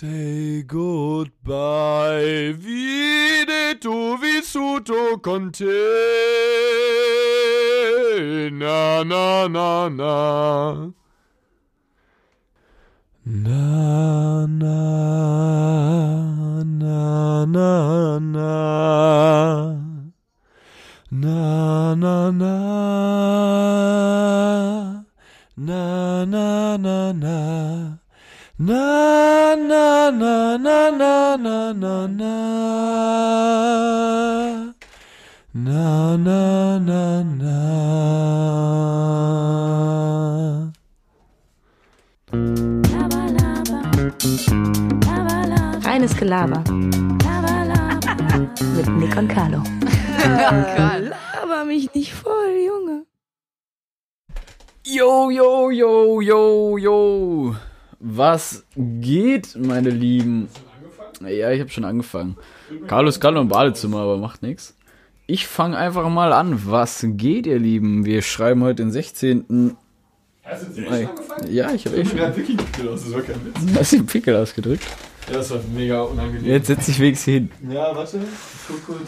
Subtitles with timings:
[0.00, 5.66] Say goodbye, vide tu vissuto con te.
[8.52, 10.92] Na, na, na, na.
[13.26, 14.78] Na, na,
[16.62, 18.52] na, na, na.
[21.10, 22.54] Na, na, na.
[25.56, 27.98] Na, na, na, na.
[28.60, 29.37] Na,
[30.10, 32.34] na, na, na, na, na, na, na.
[35.54, 37.54] Na, na, na, na.
[45.84, 46.62] Reines Gelaber.
[48.76, 49.62] Mit Nick und Carlo.
[51.42, 53.04] Aber mich nicht voll, Junge.
[54.84, 57.67] Yo, yo, yo, yo, yo.
[58.00, 60.48] Was geht, meine Lieben?
[61.20, 62.36] Ja, ich habe schon angefangen.
[62.86, 64.76] Carlo ist gerade im Badezimmer, aber macht nichts.
[65.26, 66.62] Ich fange einfach mal an.
[66.66, 68.04] Was geht, ihr Lieben?
[68.04, 69.76] Wir schreiben heute den 16.
[70.44, 71.08] Hast du jetzt Mai.
[71.50, 72.16] Ja, ich habe schon.
[72.16, 73.78] Ja, wirklich Pickel aus, das war kein Witz.
[73.78, 74.86] Hast du den Pickel ausgedrückt?
[75.30, 76.46] Ja, das war mega unangenehm.
[76.46, 77.50] Jetzt setz dich wenigstens hin.
[77.68, 78.18] Ja, warte.
[78.18, 78.22] Ich
[78.66, 79.00] guck kurz,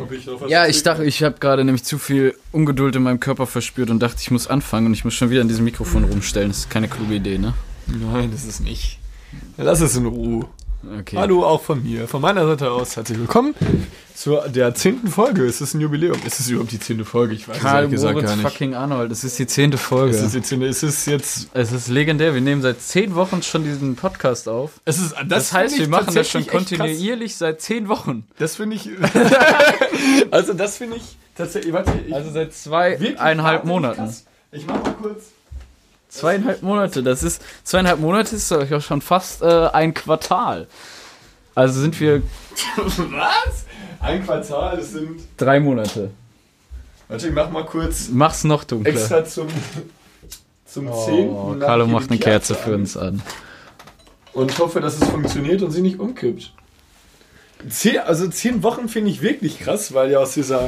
[0.00, 3.02] ob ich noch was Ja, ich dachte, ich habe gerade nämlich zu viel Ungeduld in
[3.02, 5.64] meinem Körper verspürt und dachte, ich muss anfangen und ich muss schon wieder an diesem
[5.64, 6.48] Mikrofon rumstellen.
[6.48, 7.52] Das ist keine kluge Idee, ne?
[7.86, 8.98] Nein, das ist nicht.
[9.56, 10.46] Lass es in Ruhe.
[11.00, 11.16] Okay.
[11.16, 12.06] Hallo auch von mir.
[12.06, 13.54] Von meiner Seite aus herzlich willkommen
[14.14, 15.44] zu der zehnten Folge.
[15.44, 16.18] Es ist ein Jubiläum.
[16.24, 17.34] Ist es überhaupt die zehnte Folge?
[17.34, 18.48] Ich weiß Karl ehrlich gesagt Moritz gar nicht.
[18.48, 20.14] fucking Arnold, das ist die zehnte Folge.
[20.14, 21.48] Es ist, die zehnte, es ist jetzt.
[21.54, 22.34] Es ist legendär.
[22.34, 24.72] Wir nehmen seit zehn Wochen schon diesen Podcast auf.
[24.84, 28.26] Es ist, das, Das, heißt, wir machen das schon kontinuierlich seit zehn Wochen.
[28.38, 28.88] Das finde ich.
[30.30, 31.72] also, das finde ich tatsächlich.
[31.72, 33.96] Warte, ich, Also seit zweieinhalb Monaten.
[33.96, 34.24] krass.
[34.52, 35.24] Ich mach mal kurz.
[36.08, 37.02] Zweieinhalb Monate.
[37.02, 40.66] Das ist zweieinhalb Monate ist ja schon fast äh, ein Quartal.
[41.54, 42.22] Also sind wir
[42.76, 43.64] Was?
[44.00, 45.20] Ein Quartal, das sind.
[45.36, 46.10] drei Monate.
[47.08, 48.92] Warte, ich mach mal kurz Mach's noch dunkler.
[48.92, 49.48] extra zum.
[50.64, 51.58] Zum Oh, zehnten.
[51.58, 52.62] nach Carlo hier macht eine Kerze an.
[52.62, 53.22] für uns an.
[54.32, 56.52] Und hoffe, dass es funktioniert und sie nicht umkippt.
[57.70, 60.66] Zehn, also zehn Wochen finde ich wirklich krass, weil ja aus dieser.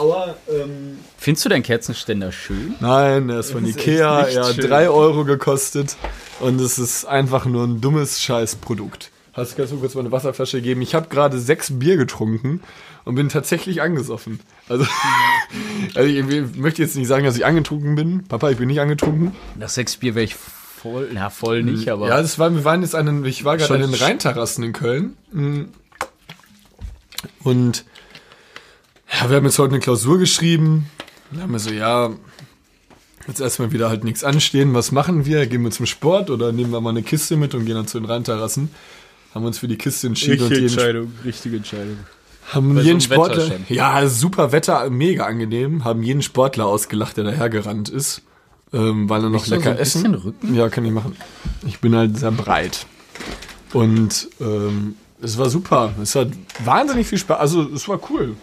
[0.00, 2.74] Aua, ähm, Findest du deinen Kerzenständer schön?
[2.80, 4.66] Nein, er ist von Das ist Ikea, er hat schön.
[4.66, 5.94] 3 Euro gekostet
[6.40, 9.10] und es ist einfach nur ein dummes Scheißprodukt.
[9.34, 10.80] Hast du ganz kurz mal eine Wasserflasche gegeben?
[10.80, 12.62] Ich habe gerade sechs Bier getrunken
[13.04, 14.40] und bin tatsächlich angesoffen.
[14.70, 14.86] Also,
[15.94, 18.24] also ich möchte jetzt nicht sagen, dass ich angetrunken bin.
[18.26, 19.32] Papa, ich bin nicht angetrunken.
[19.56, 22.80] Nach sechs Bier wäre ich voll, na voll nicht, aber Ja, das war, wir waren
[22.80, 25.16] jetzt an den, ich war gerade an den Rheinterrassen in Köln.
[27.44, 27.84] Und
[29.12, 30.86] ja, wir haben jetzt heute eine Klausur geschrieben.
[31.30, 32.10] Dann haben wir so, ja,
[33.26, 34.74] jetzt erstmal wieder halt nichts anstehen.
[34.74, 35.46] Was machen wir?
[35.46, 37.98] Gehen wir zum Sport oder nehmen wir mal eine Kiste mit und gehen dann zu
[37.98, 38.70] den Rheinterrassen?
[39.34, 41.98] Haben uns für die Kiste entschieden und jeden, richtige Entscheidung.
[42.52, 43.64] haben Bei so jeden Wetter Sportler, schon.
[43.68, 48.22] ja, super Wetter, mega angenehm, haben jeden Sportler ausgelacht, der dahergerannt ist,
[48.72, 50.14] ähm, weil er noch Nicht so lecker ein bisschen essen.
[50.16, 50.54] Rücken?
[50.54, 51.16] Ja, kann ich machen.
[51.64, 52.86] Ich bin halt sehr breit.
[53.72, 55.92] Und ähm, es war super.
[56.02, 56.30] Es hat
[56.64, 57.38] wahnsinnig viel Spaß.
[57.38, 58.34] Also es war cool.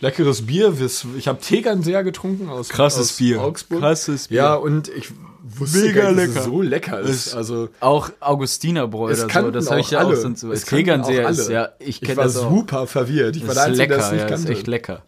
[0.00, 0.74] Leckeres Bier.
[1.16, 3.40] Ich habe Tegern sehr getrunken aus, Krasses aus Bier.
[3.42, 3.80] Augsburg.
[3.80, 4.36] Krasses Bier.
[4.36, 5.08] Ja, und ich
[5.42, 6.40] wusste Mega gar nicht, dass lecker.
[6.40, 7.34] es so lecker ist.
[7.34, 10.16] Also Auch Augustinerbräu oder so, das habe ich auch ja auch alle.
[10.16, 10.52] sonst so.
[10.52, 12.50] Es Tegernseher auch ist ja, ich ich kenne war das auch.
[12.50, 13.36] super verwirrt.
[13.36, 15.02] Ich war Das der ist Einzige, der lecker, es nicht ja, das ist echt lecker.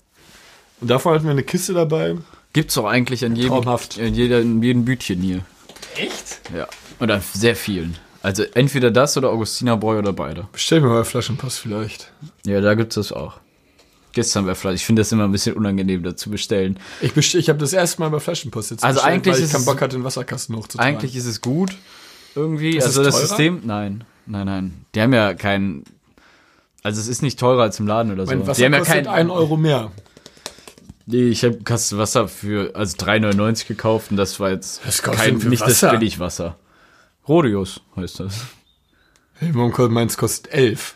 [0.81, 2.17] Und davon hatten wir eine Kiste dabei.
[2.55, 3.99] Gibt's auch eigentlich an jedem, Traumhaft.
[3.99, 5.41] in, jeder, in jedem Bütchen hier.
[5.97, 6.41] Echt?
[6.57, 6.67] Ja.
[7.01, 7.97] Oder sehr vielen.
[8.23, 10.49] Also entweder das oder Augustinerbräu oder beide.
[10.53, 12.11] Bestell mir mal Flaschenpost vielleicht.
[12.47, 13.35] Ja, da gibt's das auch.
[14.13, 14.81] Gestern wäre vielleicht.
[14.83, 16.79] Ich finde das immer ein bisschen unangenehm, da zu bestellen.
[17.01, 19.53] Ich, bestell, ich habe das erste Mal bei Flaschenpost jetzt Also eigentlich weil ich ist
[19.53, 20.95] keinen es- Bock hatte, den Wasserkasten hochzutragen.
[20.97, 21.77] Eigentlich ist es gut.
[22.35, 22.77] Irgendwie.
[22.77, 23.27] Ist also das teurer?
[23.27, 23.61] System.
[23.65, 24.05] Nein.
[24.27, 24.85] Nein, nein.
[24.95, 25.85] Die haben ja keinen.
[26.83, 28.31] Also es ist nicht teurer als im Laden oder so.
[28.33, 29.91] mein Wasser die haben ja kostet kein, 1 Euro mehr.
[31.07, 35.39] Nee, ich habe Kasten Wasser für also 3,99 gekauft und das war jetzt kostet kein,
[35.39, 35.89] nicht Wasser?
[35.91, 36.57] das Billigwasser.
[37.27, 38.35] Rodius heißt das.
[39.35, 40.95] Hey, warum meins kostet 11?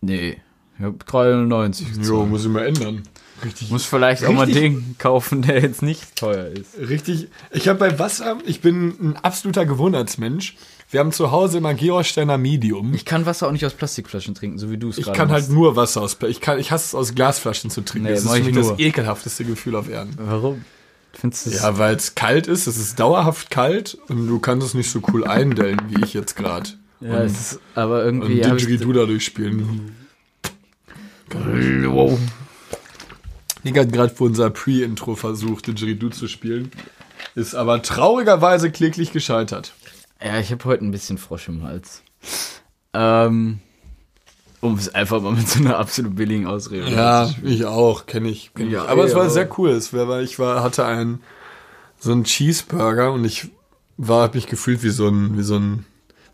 [0.00, 0.40] Nee,
[0.80, 2.28] ich habe 3,99 Jo, gezahlt.
[2.30, 3.02] muss ich mal ändern.
[3.44, 3.70] Richtig.
[3.70, 6.76] Muss vielleicht auch mal Richtig- den kaufen, der jetzt nicht teuer ist.
[6.78, 7.28] Richtig.
[7.52, 10.56] Ich habe bei Wasser, ich bin ein absoluter Gewohnheitsmensch.
[10.90, 12.92] Wir haben zu Hause immer Georgsteiner Medium.
[12.94, 15.28] Ich kann Wasser auch nicht aus Plastikflaschen trinken, so wie du es Ich gerade kann
[15.28, 15.46] machst.
[15.48, 16.18] halt nur Wasser aus.
[16.28, 18.08] Ich, kann, ich hasse es aus Glasflaschen zu trinken.
[18.08, 18.70] Nee, das ist für ich mich nur.
[18.72, 20.14] das ekelhafteste Gefühl auf Erden.
[20.18, 20.64] Warum?
[21.12, 22.66] Findest du Ja, weil es kalt ist.
[22.66, 26.36] Es ist dauerhaft kalt und du kannst es nicht so cool eindellen, wie ich jetzt
[26.36, 26.70] gerade.
[27.00, 28.44] Ja, es ist aber Und irgendwie.
[28.44, 29.96] hab ich- Didgeridoo dadurch spielen.
[31.34, 32.18] Wow.
[33.62, 36.70] Nick hat gerade für unser Pre-Intro versucht, Didgeridoo zu spielen.
[37.34, 39.72] Ist aber traurigerweise kläglich gescheitert.
[40.22, 42.02] Ja, ich habe heute ein bisschen Frosch im Hals.
[42.92, 43.60] Ähm,
[44.60, 46.90] um es einfach mal mit so einer absolut billigen Ausrede.
[46.90, 48.52] Ja, ich auch, kenne ich.
[48.54, 48.90] Kenn Ja, ich.
[48.90, 49.30] Aber es war ja.
[49.30, 49.70] sehr cool.
[49.70, 51.20] Es war, ich war, hatte einen,
[51.98, 53.48] so einen Cheeseburger und ich
[53.96, 55.86] war, hab mich gefühlt wie so ein, wie so ein,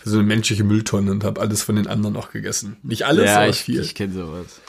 [0.03, 2.77] wie so eine menschliche Mülltonne und habe alles von den anderen auch gegessen.
[2.83, 3.81] Nicht alles, ja aber ich, viel.
[3.81, 4.61] ich kenne sowas.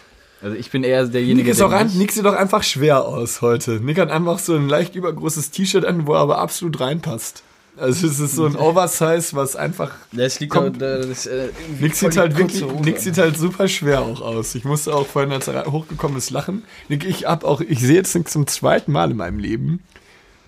[0.42, 2.64] Also ich bin eher Nick, derjenige, ist auch der ein, nicht- Nick sieht doch einfach
[2.64, 3.80] schwer aus heute.
[3.80, 7.44] Nick hat einfach so ein leicht übergroßes T-Shirt an, wo er aber absolut reinpasst.
[7.76, 9.92] Also es ist so ein Oversize, was einfach.
[10.12, 11.50] Das liegt Kommt- da, das, äh,
[11.80, 13.02] Nick sieht halt wirklich, Nick an.
[13.02, 14.56] sieht halt super schwer auch aus.
[14.56, 16.64] Ich musste auch vorhin, als er hochgekommen ist, lachen.
[16.90, 19.82] Nick, ich hab auch, ich sehe jetzt Nick zum zweiten Mal in meinem Leben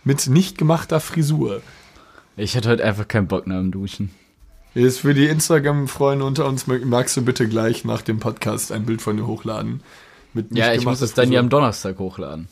[0.03, 1.62] mit nicht gemachter Frisur.
[2.38, 4.12] Ich hatte heute einfach keinen Bock nach dem Duschen.
[4.79, 9.01] Jetzt für die Instagram-Freunde unter uns, magst du bitte gleich nach dem Podcast ein Bild
[9.01, 9.81] von dir hochladen?
[10.33, 12.47] Mit Ja, ich muss es dann ja am Donnerstag hochladen.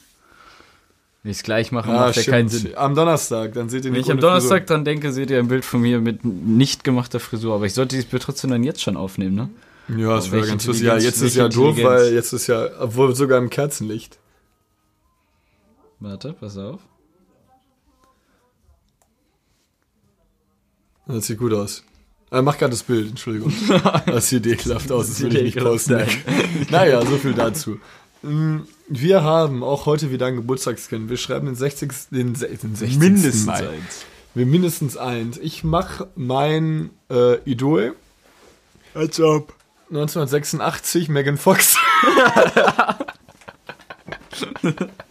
[1.24, 2.76] Wenn ich es gleich mache, Ah, macht ja keinen Sinn.
[2.76, 4.76] Am Donnerstag, dann seht ihr Wenn ich am Donnerstag Frisur.
[4.76, 7.56] dann denke, seht ihr ein Bild von mir mit nicht gemachter Frisur.
[7.56, 9.50] Aber ich sollte dieses Bild trotzdem dann jetzt schon aufnehmen, ne?
[9.98, 10.86] Ja, das wäre ganz lustig.
[10.86, 14.18] Ja, jetzt ist ja doof, weil jetzt ist ja, obwohl sogar im Kerzenlicht.
[16.02, 16.82] Warte, pass auf.
[21.08, 21.84] Das sieht gut aus.
[22.32, 23.54] Äh, mach gerade das Bild, Entschuldigung.
[24.06, 26.06] Das sieht ekelhaft aus, das will ich nicht posten.
[26.70, 27.80] naja, so viel dazu.
[28.22, 28.60] Mm,
[28.90, 31.10] Wir haben auch heute wieder ein Geburtstagskind.
[31.10, 31.92] Wir schreiben den 60.
[32.12, 32.98] Den, den 60.
[32.98, 33.70] Mindestens Mai.
[33.70, 34.06] eins.
[34.34, 35.38] Wir mindestens eins.
[35.38, 37.96] Ich mache mein äh, Idol.
[38.94, 39.54] Als ob.
[39.90, 41.78] 1986, Megan Fox.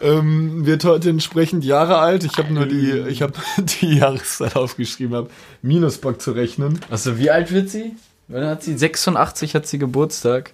[0.00, 2.24] ähm, wird heute entsprechend Jahre alt.
[2.24, 3.32] Ich habe nur die, ich habe
[3.80, 5.30] die Jahreszeit aufgeschrieben, habe
[5.62, 6.80] Minusbock zu rechnen.
[6.90, 7.94] Achso, wie alt wird sie?
[8.28, 8.76] Wann hat sie?
[8.76, 10.52] 86 hat sie Geburtstag.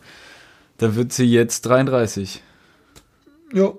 [0.79, 2.43] Dann wird sie jetzt 33.
[3.53, 3.73] Ja,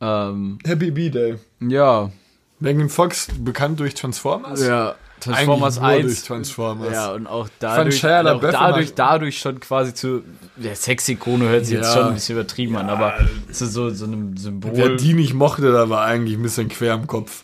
[0.00, 1.36] Ähm, Happy B-Day.
[1.60, 2.10] ja.
[2.58, 4.64] Megan Fox, bekannt durch Transformers.
[4.66, 4.94] Ja.
[5.20, 6.14] Transformers Eigentlich nur 1.
[6.14, 6.92] durch Transformers.
[6.92, 10.22] Ja, und auch dadurch, Shia auch LaBeouf dadurch, dadurch schon quasi zu.
[10.56, 12.00] Der Sexikone hört sich jetzt Ja.
[12.00, 13.14] schon ein bisschen übertrieben an, aber
[13.50, 14.72] zu so, so einem Symbol.
[14.74, 17.42] Wer die nicht mochte, da war eigentlich ein bisschen quer im Kopf.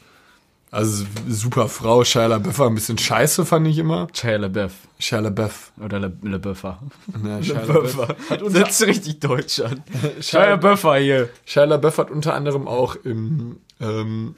[0.71, 4.07] Also super Frau, Shia LaBeouf war ein bisschen scheiße, fand ich immer.
[4.15, 4.73] Shia LaBeouf.
[4.99, 5.71] Shia LaBeouf.
[5.85, 6.79] Oder Le, LaBeouffer.
[7.23, 8.09] Ne, Shia LaBeouf.
[8.31, 9.83] Hat uns jetzt richtig deutsch an.
[10.21, 11.29] Shia LaBeouffer hier.
[11.45, 14.35] Shia LaBeouf hat unter anderem auch im ähm,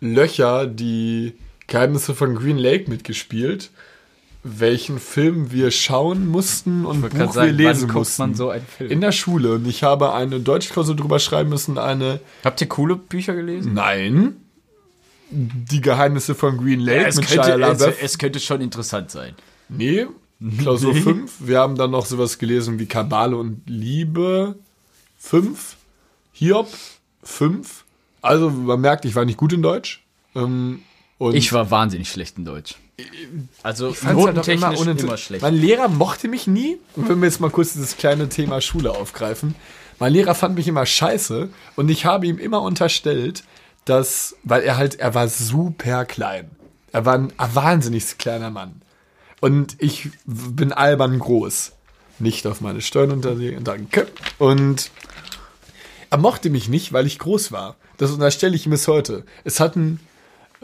[0.00, 1.34] Löcher die
[1.66, 3.70] Geheimnisse von Green Lake mitgespielt,
[4.42, 8.22] welchen Film wir schauen mussten und Buch wir sagen, lesen wann guckt mussten.
[8.22, 8.90] man so einen Film?
[8.90, 9.54] In der Schule.
[9.54, 13.74] Und ich habe eine Deutschklausur drüber schreiben müssen, eine Habt ihr coole Bücher gelesen?
[13.74, 14.36] Nein.
[15.30, 19.34] Die Geheimnisse von Green Lake es, mit könnte, es, es könnte schon interessant sein.
[19.70, 20.06] Nee,
[20.58, 21.32] Klausur 5.
[21.40, 24.56] Wir haben dann noch sowas gelesen wie Kabale und Liebe
[25.18, 25.76] 5.
[26.32, 26.68] Hiob
[27.22, 27.84] 5.
[28.20, 30.04] Also man merkt, ich war nicht gut in Deutsch.
[30.34, 30.82] Ähm,
[31.24, 32.76] und Ich war wahnsinnig schlecht in Deutsch.
[33.62, 35.42] Also fand's halt notentechnisch immer, uninter- schlecht.
[35.42, 36.78] Mein Lehrer mochte mich nie.
[36.96, 39.54] Und wenn wir jetzt mal kurz dieses kleine Thema Schule aufgreifen.
[39.98, 43.44] Mein Lehrer fand mich immer scheiße und ich habe ihm immer unterstellt,
[43.84, 46.50] dass, weil er halt, er war super klein.
[46.92, 48.82] Er war ein wahnsinnig kleiner Mann.
[49.40, 51.72] Und ich bin albern groß.
[52.20, 54.06] Nicht auf meine Steuern unterlegen, danke.
[54.38, 54.90] Und
[56.10, 57.76] er mochte mich nicht, weil ich groß war.
[57.98, 59.24] Das unterstelle ich ihm bis heute.
[59.44, 60.00] Es hatten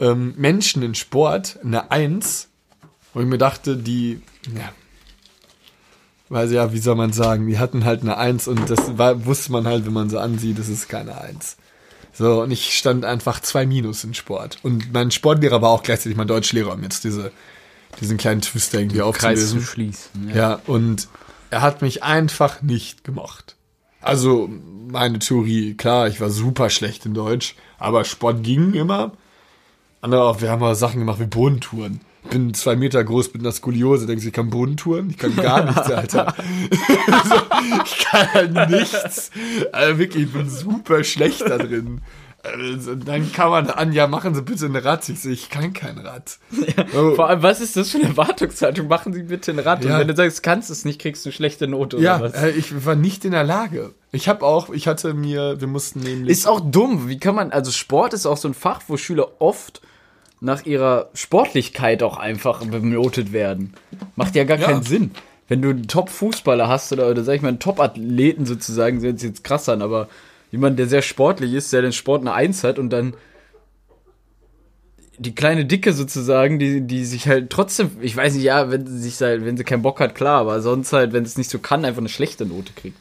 [0.01, 2.49] ähm, Menschen in Sport eine Eins,
[3.13, 4.21] wo ich mir dachte, die,
[4.53, 4.71] ja,
[6.29, 9.51] weiß ja, wie soll man sagen, die hatten halt eine Eins und das war, wusste
[9.51, 11.57] man halt, wenn man so ansieht, das ist keine Eins.
[12.13, 14.57] So, und ich stand einfach zwei Minus in Sport.
[14.63, 17.31] Und mein Sportlehrer war auch gleichzeitig mein Deutschlehrer, um jetzt diese,
[18.01, 19.61] diesen kleinen Twist irgendwie Kreis zu aufzulösen.
[19.61, 20.31] schließen.
[20.33, 21.07] Ja, und
[21.51, 23.55] er hat mich einfach nicht gemocht.
[24.01, 24.49] Also,
[24.87, 29.13] meine Theorie, klar, ich war super schlecht in Deutsch, aber Sport ging immer.
[30.01, 32.01] Auch, wir haben mal Sachen gemacht wie Bodentouren.
[32.29, 35.09] Bin zwei Meter groß mit einer Skoliose, denkst du, ich kann Bodentouren?
[35.09, 36.33] Ich kann gar nichts, Alter.
[36.69, 37.35] so,
[37.83, 39.31] ich kann halt nichts.
[39.71, 42.01] Also wirklich, ich bin super schlecht da drin.
[42.43, 45.07] Also, dann kann man an, ja, machen Sie bitte ein Rad.
[45.09, 46.39] Ich so, ich kann kein Rad.
[46.95, 47.13] Oh.
[47.13, 48.87] Vor allem, was ist das für eine Erwartungshaltung?
[48.87, 49.83] Machen Sie bitte ein Rad.
[49.85, 49.93] Ja.
[49.93, 52.41] Und wenn du sagst, kannst es nicht, kriegst du schlechte Note Ja, oder was?
[52.41, 53.93] äh, ich war nicht in der Lage.
[54.11, 56.31] Ich habe auch, ich hatte mir, wir mussten nämlich.
[56.31, 57.07] Ist auch dumm.
[57.09, 59.81] Wie kann man, also Sport ist auch so ein Fach, wo Schüler oft
[60.41, 63.73] nach ihrer Sportlichkeit auch einfach benotet werden.
[64.15, 64.67] Macht ja gar Ja.
[64.67, 65.11] keinen Sinn.
[65.47, 69.29] Wenn du einen Top-Fußballer hast oder, oder sag ich mal einen Top-Athleten sozusagen, hört sich
[69.29, 70.07] jetzt krass an, aber
[70.51, 73.13] jemand, der sehr sportlich ist, der den Sport eine Eins hat und dann
[75.19, 78.97] die kleine Dicke sozusagen, die, die sich halt trotzdem, ich weiß nicht, ja, wenn sie
[78.97, 81.59] sich halt, wenn sie keinen Bock hat, klar, aber sonst halt, wenn es nicht so
[81.59, 82.97] kann, einfach eine schlechte Note kriegt.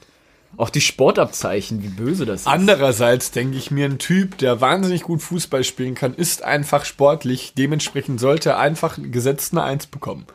[0.61, 2.47] Auch die Sportabzeichen, wie böse das ist.
[2.47, 7.55] Andererseits denke ich mir, ein Typ, der wahnsinnig gut Fußball spielen kann, ist einfach sportlich.
[7.57, 10.26] Dementsprechend sollte er einfach gesetzt eine Eins bekommen.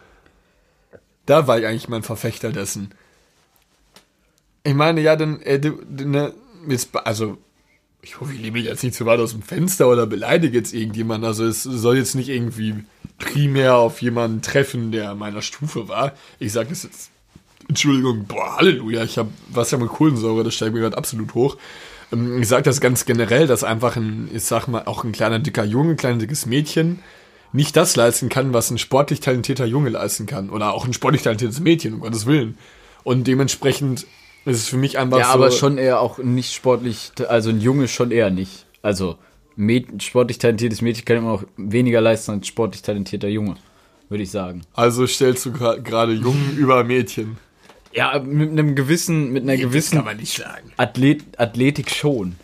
[1.27, 2.89] Da war ich eigentlich mein Verfechter dessen.
[4.63, 6.33] Ich meine, ja, dann, äh, ne,
[7.03, 7.37] also,
[8.01, 11.27] ich hoffe, ich liebe jetzt nicht zu weit aus dem Fenster oder beleidige jetzt irgendjemanden.
[11.27, 12.73] Also, es soll jetzt nicht irgendwie
[13.19, 16.13] primär auf jemanden treffen, der meiner Stufe war.
[16.39, 17.11] Ich sage das jetzt,
[17.67, 21.57] Entschuldigung, boah, Halleluja, ich habe Wasser mit Kohlensäure, das steigt mir gerade absolut hoch.
[22.13, 25.39] Ähm, Ich sage das ganz generell, dass einfach ein, ich sag mal, auch ein kleiner
[25.39, 26.99] dicker Junge, ein kleines dickes Mädchen
[27.53, 30.49] nicht das leisten kann, was ein sportlich talentierter Junge leisten kann.
[30.49, 32.57] Oder auch ein sportlich talentiertes Mädchen, um Gottes Willen.
[33.05, 34.01] Und dementsprechend
[34.43, 35.31] ist es für mich einfach Ja, so.
[35.35, 38.65] aber schon eher auch nicht sportlich, also ein Junge schon eher nicht.
[38.81, 39.17] Also
[39.55, 43.55] Mäd sportlich talentiertes Mädchen kann immer auch weniger leisten als sportlich talentierter Junge,
[44.09, 44.63] würde ich sagen.
[44.73, 47.37] Also stellst du gerade Jungen über Mädchen.
[47.95, 50.71] Ja, mit einem gewissen, mit einer gewissen man nicht sagen.
[50.77, 52.35] Athlet, Athletik schon.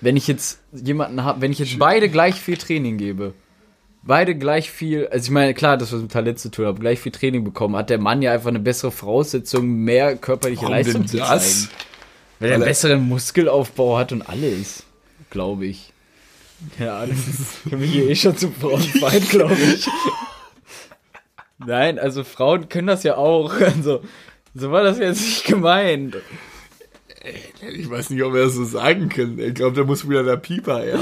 [0.00, 3.32] Wenn ich jetzt jemanden habe, wenn ich jetzt beide gleich viel Training gebe,
[4.02, 6.98] beide gleich viel, also ich meine, klar, das was mit Talent zu tun hat, gleich
[7.00, 11.06] viel Training bekommen, hat der Mann ja einfach eine bessere Voraussetzung, mehr körperliche Warum Leistung
[11.06, 11.62] zu das?
[11.62, 11.74] zeigen.
[12.40, 14.82] Weil er einen er- besseren Muskelaufbau hat und alles,
[15.30, 15.92] glaube ich.
[16.80, 19.86] Ja, das ist für mich hier eh schon zum Frauenfeind, glaube ich.
[21.58, 23.54] Nein, also Frauen können das ja auch.
[23.60, 24.02] Also,
[24.54, 26.16] so war das jetzt nicht gemeint.
[27.72, 29.38] Ich weiß nicht, ob wir das so sagen können.
[29.38, 30.98] Ich glaube, da muss wieder der Pieper her.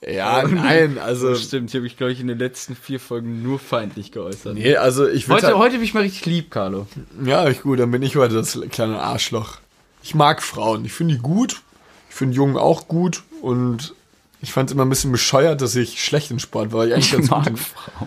[0.06, 1.34] ja, nein, also.
[1.34, 4.54] Stimmt, hier habe ich, glaube ich, in den letzten vier Folgen nur feindlich geäußert.
[4.54, 5.28] Nee, also ich.
[5.28, 6.86] Heute, heute bin ich mal richtig lieb, Carlo.
[7.24, 9.58] Ja, ich gut, dann bin ich heute das kleine Arschloch.
[10.02, 10.84] Ich mag Frauen.
[10.84, 11.62] Ich finde die gut.
[12.08, 13.24] Ich finde Jungen auch gut.
[13.42, 13.94] Und
[14.40, 16.86] ich fand es immer ein bisschen bescheuert, dass ich schlecht in Sport war.
[16.86, 17.58] Ich, gut in- Frauen.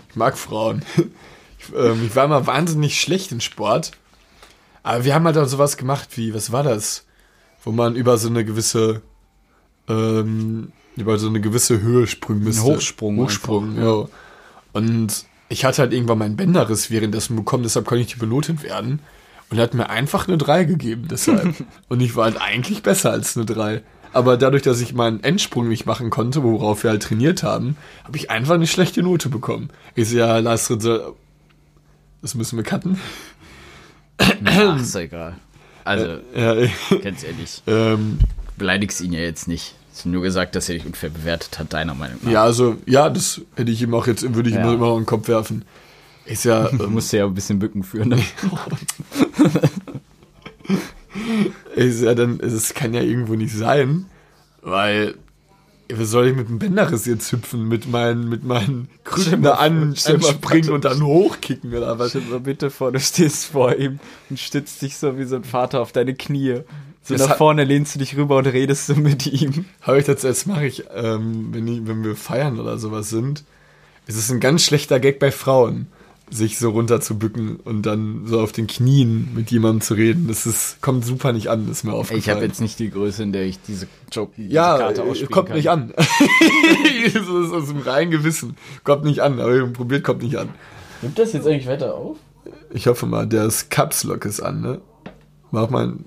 [0.09, 0.83] Ich mag Frauen.
[1.59, 3.91] Ich, ähm, ich war immer wahnsinnig schlecht in Sport.
[4.83, 7.05] Aber wir haben halt auch sowas gemacht wie, was war das?
[7.63, 9.01] Wo man über so eine gewisse,
[9.87, 12.63] ähm, über so eine gewisse Höhe springen müsste.
[12.63, 14.07] Hochsprung Hochsprung, einfach, ja.
[14.73, 18.99] Und ich hatte halt irgendwann meinen Bänderriss währenddessen bekommen, deshalb konnte ich nicht benotet werden.
[19.49, 21.55] Und er hat mir einfach eine 3 gegeben, deshalb.
[21.89, 23.81] und ich war halt eigentlich besser als eine 3.
[24.13, 28.17] Aber dadurch, dass ich meinen Endsprung nicht machen konnte, worauf wir halt trainiert haben, habe
[28.17, 29.69] ich einfach eine schlechte Note bekommen.
[29.95, 31.15] Ich so, ja, so,
[32.21, 32.99] das müssen wir cutten.
[34.45, 35.35] Ach, ist ja egal.
[35.85, 36.71] Also, Ja, ich,
[37.03, 38.19] ganz ehrlich, ähm,
[38.57, 39.75] beleidigst ihn ja jetzt nicht.
[39.91, 42.31] Hast nur gesagt, dass er dich unfair bewertet hat, deiner Meinung nach.
[42.31, 44.73] ja, also, ja, das hätte ich ihm auch jetzt, würde ich ihm Ja.
[44.73, 45.63] immer noch in den Kopf werfen.
[46.25, 48.09] Ist ja, Du ähm, musst ja ein bisschen Bücken führen.
[48.09, 48.19] Ne?
[51.75, 54.05] ist ja dann, es kann ja irgendwo nicht sein,
[54.61, 55.15] weil,
[55.91, 59.95] wie soll ich mit dem Bänderriss jetzt hüpfen, mit meinen, mit meinen Krücken da an,
[59.95, 62.11] vor, und dann hochkicken oder was?
[62.11, 65.43] Stell mal bitte vor, du stehst vor ihm und stützt dich so wie so ein
[65.43, 66.61] Vater auf deine Knie.
[67.01, 69.65] So Das nach vorne lehnst du dich rüber und redest so mit ihm.
[69.81, 73.43] Habe ich das, das mache ich, ähm, wenn, ich, wenn wir feiern oder sowas sind.
[74.05, 75.87] Es ist ein ganz schlechter Gag bei Frauen,
[76.31, 80.27] sich so runterzubücken und dann so auf den Knien mit jemandem zu reden.
[80.27, 82.19] Das ist, kommt super nicht an, ist mir aufgefallen.
[82.19, 85.09] Ich habe jetzt nicht die Größe, in der ich diese Joke, diese ja, Karte äh,
[85.09, 85.57] ausspielen kommt kann.
[85.57, 85.93] nicht an.
[87.05, 88.57] das ist aus dem reinen Gewissen.
[88.83, 90.49] Kommt nicht an, aber probiert, kommt nicht an.
[91.01, 92.17] Nimmt das jetzt eigentlich weiter auf?
[92.71, 94.81] Ich hoffe mal, der ist Caps Lock ist an, ne?
[95.51, 96.05] Mach mal ein.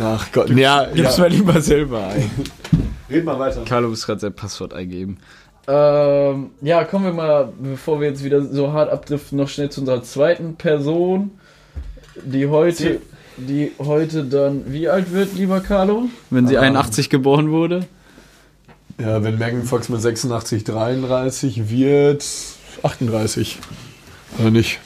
[0.00, 1.24] Ach Gott, ja, Gib's ja.
[1.24, 2.30] mal lieber selber ein.
[3.10, 3.62] Red mal weiter.
[3.64, 5.18] Carlo muss gerade sein Passwort eingeben.
[5.68, 9.80] Ähm, ja, kommen wir mal, bevor wir jetzt wieder so hart abdriften, noch schnell zu
[9.80, 11.30] unserer zweiten Person,
[12.24, 13.00] die heute,
[13.36, 16.08] die heute dann, wie alt wird, lieber Carlo?
[16.30, 16.62] Wenn sie Ähm.
[16.62, 17.86] 81 geboren wurde?
[19.00, 22.24] Ja, wenn Megan Fox mit 86, 33 wird
[22.82, 23.58] 38.
[24.38, 24.80] Oder nicht?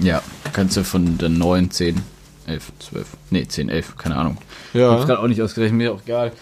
[0.00, 0.22] Ja,
[0.52, 2.00] kannst du von der 9, 10,
[2.46, 4.38] 11, 12, nee, 10, 11, keine Ahnung.
[4.72, 5.04] Ich hab's Ja.
[5.06, 6.32] gerade auch nicht ausgerechnet, mir auch egal.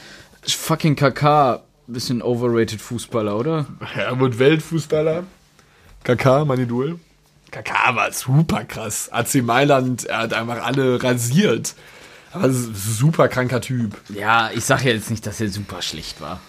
[0.47, 3.67] Fucking KK, bisschen overrated Fußballer, oder?
[3.95, 5.25] Er wird Weltfußballer.
[6.05, 6.99] KK, mein Idol.
[7.51, 9.09] KK war super krass.
[9.11, 11.75] AC Mailand, er hat einfach alle rasiert.
[12.33, 13.97] Aber super kranker Typ.
[14.11, 16.41] Ja, ich sag ja jetzt nicht, dass er super schlecht war.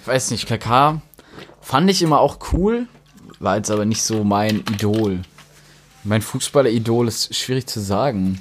[0.00, 1.00] Ich weiß nicht, KK
[1.60, 2.86] fand ich immer auch cool,
[3.38, 5.20] war jetzt aber nicht so mein Idol.
[6.04, 8.40] Mein Fußballer-Idol ist schwierig zu sagen.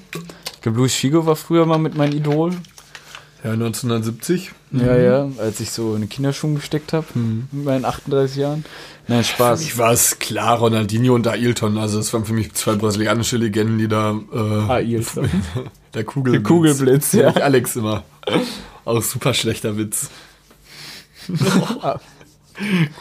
[0.53, 2.51] Ich glaube, Luis Figo war früher mal mit meinem Idol.
[3.43, 4.51] Ja, 1970.
[4.71, 8.63] Ja, ja, als ich so in den Kinderschuhen gesteckt habe, mit meinen 38 Jahren.
[9.09, 9.61] Nein, Spaß.
[9.61, 11.77] Ich war es klar, Ronaldinho und Ailton.
[11.77, 14.17] Also es waren für mich zwei brasilianische Legenden, die da...
[14.33, 15.29] Äh, Ailton.
[15.93, 16.47] Der Kugelblitz.
[16.47, 17.31] Kugelblitz, ja.
[17.31, 18.05] Ich Alex immer.
[18.85, 20.09] Auch super schlechter Witz.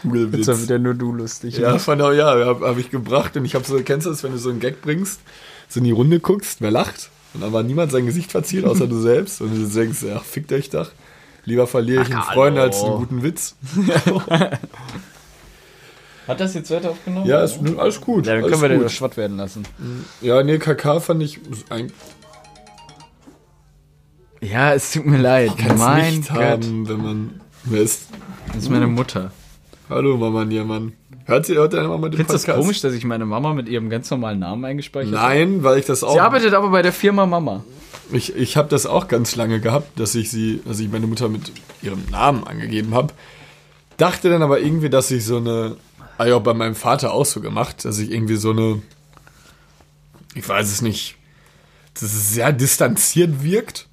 [0.03, 0.47] Kugelblitz.
[0.47, 1.57] Jetzt war wieder nur du lustig.
[1.59, 4.25] Ja, von der, ja, habe hab ich gebracht und ich habe so, kennst du das,
[4.25, 5.21] wenn du so einen Gag bringst,
[5.69, 8.87] so in die Runde guckst, wer lacht und dann war niemand sein Gesicht verziert, außer
[8.87, 10.91] du selbst und du denkst, ach, fickt euch doch.
[11.45, 12.67] Lieber verliere ich einen Ach, Freund hallo.
[12.69, 13.57] als einen guten Witz.
[16.29, 17.27] Hat das jetzt weiter aufgenommen?
[17.27, 18.27] Ja, ist alles gut.
[18.27, 18.85] Ja, dann alles können wir den gut.
[18.87, 19.65] das Schwatt werden lassen.
[20.21, 21.93] Ja, nee, KK fand ich ein,
[24.41, 25.51] Ja, es tut mir leid.
[25.59, 26.39] kann's mein nicht Gott.
[26.39, 27.41] haben, wenn man.
[27.65, 28.07] Wer ist.
[28.49, 29.33] Das ist meine Mutter.
[29.95, 30.95] Hallo Mama Niermann.
[31.27, 32.59] Hört sie, deine Mama den Findest du das Podcast?
[32.59, 35.35] komisch, dass ich meine Mama mit ihrem ganz normalen Namen eingespeichert habe?
[35.35, 36.15] Nein, weil ich das auch.
[36.15, 37.63] Sie arbeitet aber bei der Firma Mama.
[38.11, 41.29] Ich, ich habe das auch ganz lange gehabt, dass ich sie, dass ich meine Mutter
[41.29, 43.13] mit ihrem Namen angegeben habe.
[43.99, 45.77] Dachte dann aber irgendwie, dass ich so eine,
[46.19, 48.81] habe ich auch bei meinem Vater auch so gemacht, dass ich irgendwie so eine,
[50.35, 51.17] ich weiß es nicht,
[51.95, 53.89] dass es sehr distanziert wirkt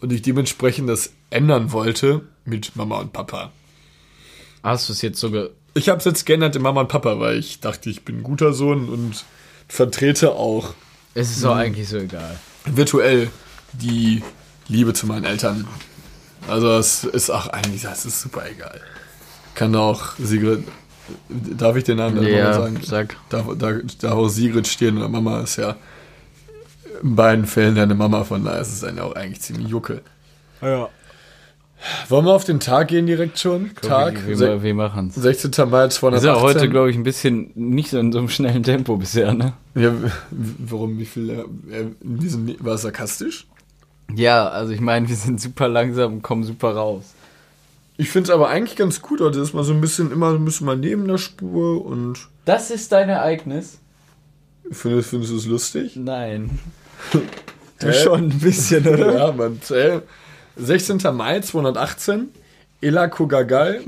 [0.00, 3.52] und ich dementsprechend das ändern wollte mit Mama und Papa.
[4.62, 7.18] Hast du es jetzt so ge Ich habe es jetzt geändert in Mama und Papa,
[7.18, 9.24] weil ich dachte, ich bin ein guter Sohn und
[9.68, 10.74] vertrete auch
[11.14, 11.42] Es ist Mhm.
[11.44, 12.38] doch eigentlich so egal.
[12.64, 13.30] virtuell
[13.72, 14.22] die
[14.68, 15.66] Liebe zu meinen Eltern.
[16.48, 18.80] Also es ist auch eigentlich, das ist super egal.
[19.54, 20.64] Kann auch Sigrid,
[21.28, 22.80] darf ich den Namen Ja, sagen?
[22.84, 23.16] sag.
[23.28, 25.76] Darf, da, darf auch Sigrid stehen oder Mama ist ja
[27.02, 30.02] in beiden Fällen deine Mama, von daher ist es eine auch eigentlich ziemlich jucke.
[30.60, 30.88] Ja.
[32.08, 33.70] Wollen wir auf den Tag gehen direkt schon?
[33.80, 35.14] Tag, wir, wir, wir machen's.
[35.14, 35.50] 16.
[35.68, 36.12] Mai 218.
[36.16, 39.34] Ist ja heute, glaube ich, ein bisschen nicht so in so einem schnellen Tempo bisher,
[39.34, 39.54] ne?
[39.74, 39.92] Ja,
[40.30, 43.46] warum, wie viel, äh, in diesem, war es sarkastisch?
[44.14, 47.14] Ja, also ich meine, wir sind super langsam und kommen super raus.
[47.96, 50.44] Ich finde es aber eigentlich ganz gut, heute ist man so ein bisschen immer ein
[50.44, 53.78] bisschen mal neben der Spur und Das ist dein Ereignis?
[54.70, 55.96] findest, findest du es lustig?
[55.96, 56.58] Nein.
[57.78, 57.94] Du Hä?
[57.94, 59.12] schon ein bisschen, oder?
[59.12, 59.58] ja, man.
[59.70, 60.02] Äh,
[60.56, 60.98] 16.
[61.14, 62.28] Mai 218,
[62.80, 63.80] Elakogagal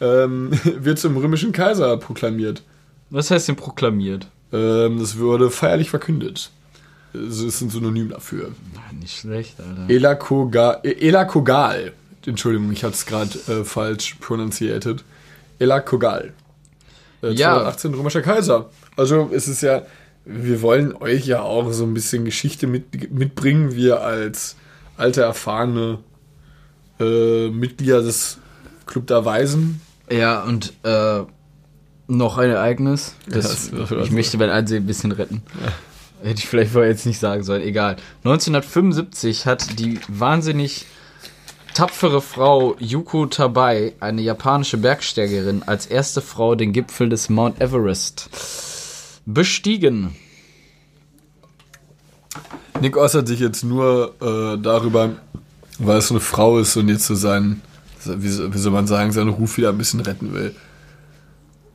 [0.00, 2.62] ähm, wird zum römischen Kaiser proklamiert.
[3.10, 4.26] Was heißt denn proklamiert?
[4.52, 6.50] Ähm, das wurde feierlich verkündet.
[7.12, 8.52] Das ist ein Synonym dafür.
[8.92, 9.88] Nicht schlecht, Alter.
[9.88, 11.92] Elakoga Elakogal.
[12.26, 15.04] Entschuldigung, ich hatte es gerade äh, falsch pronunciated.
[15.58, 16.32] Elakogal.
[17.22, 17.54] Äh, Ja.
[17.54, 18.70] 218 römischer Kaiser.
[18.96, 19.82] Also es ist ja,
[20.24, 24.56] wir wollen euch ja auch so ein bisschen Geschichte mit, mitbringen, wir als
[24.96, 25.98] alte, erfahrene
[27.00, 28.38] äh, Mitglieder des
[28.86, 29.80] Club der Weisen.
[30.10, 31.22] Ja, und äh,
[32.06, 33.14] noch ein Ereignis.
[33.28, 35.42] Ja, Das, das- das- ich möchte mein Ansehen ein bisschen retten.
[36.22, 37.96] Hätte ich vielleicht vorher jetzt nicht sagen sollen, egal.
[38.24, 40.86] 1975 hat die wahnsinnig
[41.74, 48.30] tapfere Frau Yuko Tabai, eine japanische Bergsteigerin, als erste Frau den Gipfel des Mount Everest
[49.26, 50.14] bestiegen.
[52.80, 55.10] Nick äußert sich jetzt nur äh, darüber,
[55.78, 57.62] weil es so eine Frau ist und jetzt so sein,
[58.04, 60.54] wie, so- wie soll man sagen, seinen Ruf wieder ein bisschen retten will.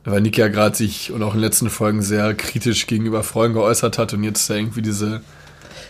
[0.04, 3.52] Weil Nick ja gerade sich und auch in den letzten Folgen sehr kritisch gegenüber Frauen
[3.52, 5.20] geäußert hat und jetzt da irgendwie diese,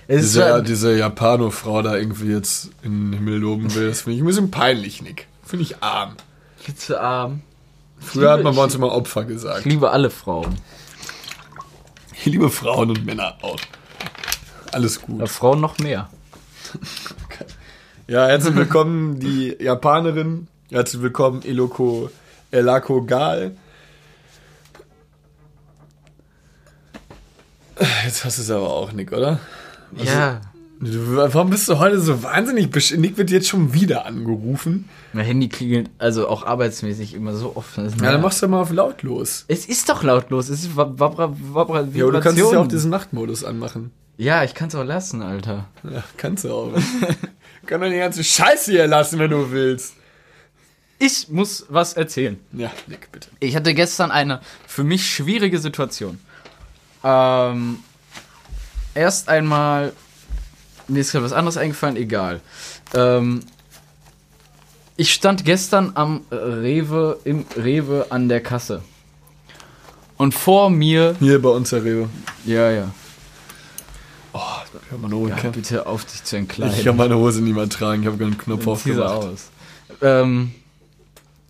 [0.09, 3.89] Es diese, diese Japano-Frau da irgendwie jetzt in den Himmel loben will.
[3.89, 5.27] Das finde ich ein bisschen peinlich, Nick.
[5.45, 6.15] Finde ich arm.
[6.59, 7.43] viel zu arm.
[7.99, 9.61] Früher hat man bei uns immer Opfer gesagt.
[9.61, 10.57] Ich liebe alle Frauen.
[12.15, 13.59] Ich liebe Frauen und Männer auch.
[14.73, 15.21] Alles gut.
[15.21, 16.09] Ja, Frauen noch mehr.
[18.07, 20.49] Ja, herzlich willkommen, die Japanerin.
[20.71, 22.11] Herzlich willkommen, Eloko,
[22.51, 23.57] Elako Gal.
[28.05, 29.39] Jetzt hast du es aber auch, Nick, oder?
[29.97, 30.41] ja.
[30.83, 34.89] Du, warum bist du heute so wahnsinnig besch Nick wird jetzt schon wieder angerufen.
[35.13, 37.77] Mein Handy klingelt also auch arbeitsmäßig immer so oft.
[37.77, 39.45] Ja, dann machst du mal auf lautlos.
[39.49, 40.49] Es ist doch lautlos.
[40.49, 41.35] Es ist Vabra,
[41.93, 42.69] Ja, aber du kannst ja auch Vibration.
[42.71, 43.91] diesen Nachtmodus anmachen.
[44.21, 45.67] Ja, ich kann es auch lassen, Alter.
[45.83, 46.73] Ja, kannst du auch.
[47.67, 49.95] Kann doch die ganze Scheiße hier lassen, wenn du willst.
[50.99, 52.39] Ich muss was erzählen.
[52.53, 53.29] Ja, Nick, bitte.
[53.41, 56.21] Ich hatte gestern eine für mich schwierige Situation.
[57.03, 57.79] Ähm,
[58.95, 59.95] erst einmal,
[60.87, 62.43] mir ist gerade was anderes eingefallen, egal.
[62.93, 63.41] Ähm,
[64.99, 68.83] ich stand gestern am Rewe, im Rewe an der Kasse.
[70.19, 72.11] Und vor mir, Hier bei uns, Herr Rewe.
[72.45, 72.91] ja, ja,
[74.33, 76.75] Ich habe meine, Hose- ja bitte auf dich zu entkleiden.
[76.79, 78.03] ich hab meine Hose nie mehr tragen.
[78.03, 79.11] Ich habe keinen Knopf aufgemacht.
[79.25, 79.51] aus.
[80.03, 80.53] Ähm,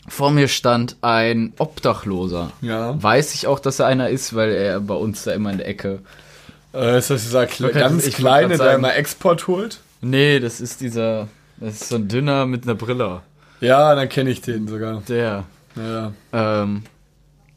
[0.08, 2.52] vor mir stand ein Obdachloser.
[2.62, 3.00] Ja.
[3.02, 5.68] Weiß ich auch, dass er einer ist, weil er bei uns da immer in der
[5.68, 6.00] Ecke.
[6.72, 9.80] Äh, ist das dieser Kle kann- ganz ich kleine, der immer Export holt?
[10.00, 11.28] Nee, das ist dieser.
[11.58, 13.20] Das ist so ein dünner mit einer Brille.
[13.60, 15.02] Ja, dann kenne ich den sogar.
[15.08, 15.44] Der.
[15.76, 16.82] Ja, Ähm,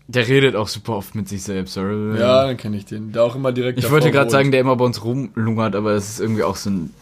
[0.07, 1.75] der redet auch super oft mit sich selbst.
[1.75, 3.11] ja dann kenne ich den.
[3.11, 6.09] Der auch immer direkt Ich wollte gerade sagen, der immer bei uns rumlungert, aber es
[6.09, 6.93] ist irgendwie auch so ein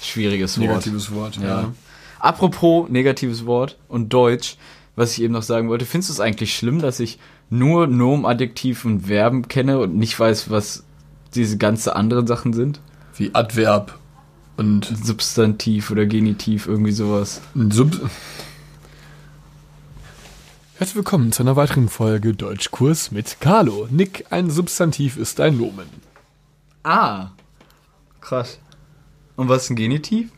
[0.00, 0.68] schwieriges Wort.
[0.68, 1.62] Negatives Wort, ja.
[1.62, 1.72] Ja.
[2.18, 4.56] Apropos negatives Wort und Deutsch,
[4.94, 8.26] was ich eben noch sagen wollte, findest du es eigentlich schlimm, dass ich nur Nomen,
[8.26, 10.84] Adjektiv und Verben kenne und nicht weiß, was
[11.34, 12.80] diese ganze anderen Sachen sind?
[13.16, 13.98] Wie Adverb
[14.56, 17.40] und Substantiv oder Genitiv, irgendwie sowas.
[17.56, 17.98] ein Sub.
[20.80, 23.86] Herzlich willkommen zu einer weiteren Folge Deutschkurs mit Carlo.
[23.90, 25.84] Nick, ein Substantiv ist ein Nomen.
[26.84, 27.32] Ah.
[28.22, 28.58] Krass.
[29.36, 30.30] Und was ist ein Genitiv?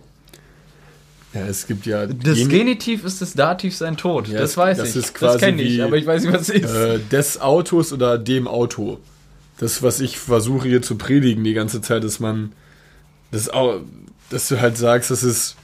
[1.33, 4.27] Ja, es gibt ja Das Geni- Genitiv ist das Dativ sein Tod.
[4.27, 4.97] Ja, das weiß das ich.
[4.97, 6.75] ist quasi das kenne ich, aber ich weiß nicht, was es ist.
[6.75, 8.99] äh, des Autos oder dem Auto.
[9.59, 12.51] Das, was ich versuche hier zu predigen die ganze Zeit, ist man,
[13.31, 13.49] das
[14.29, 15.55] dass du halt sagst, das ist,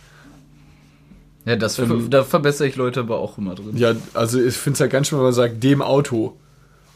[1.49, 3.77] ja, das, ähm, da verbessere ich Leute aber auch immer drin.
[3.77, 6.37] ja, also ich finde es halt ganz schön, wenn man sagt, dem Auto.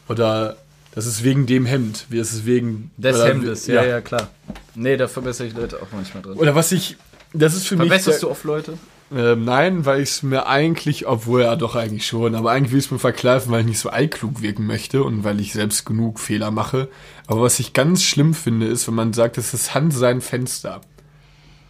[0.07, 0.57] Oder
[0.93, 2.05] das ist wegen dem Hemd.
[2.09, 4.29] Wie ist es wegen Des oder, Hemdes, ja, ja, klar.
[4.75, 6.33] Nee, da verbessere ich Leute auch manchmal drin.
[6.33, 6.97] Oder was ich,
[7.33, 7.87] das ist für mich.
[7.87, 8.77] Verbesserst du oft Leute?
[9.15, 12.79] Ähm, nein, weil ich es mir eigentlich, obwohl ja doch eigentlich schon, aber eigentlich will
[12.79, 15.85] ich es mir verkleifen, weil ich nicht so eiklug wirken möchte und weil ich selbst
[15.85, 16.89] genug Fehler mache.
[17.27, 20.81] Aber was ich ganz schlimm finde, ist, wenn man sagt, es ist Hand sein Fenster.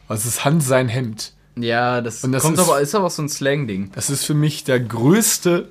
[0.07, 1.33] Also es ist Hand sein Hemd.
[1.55, 3.91] Ja, das, Und das kommt ist- aber, ist aber auch so ein Slang-Ding.
[3.93, 5.69] Das ist für mich der größte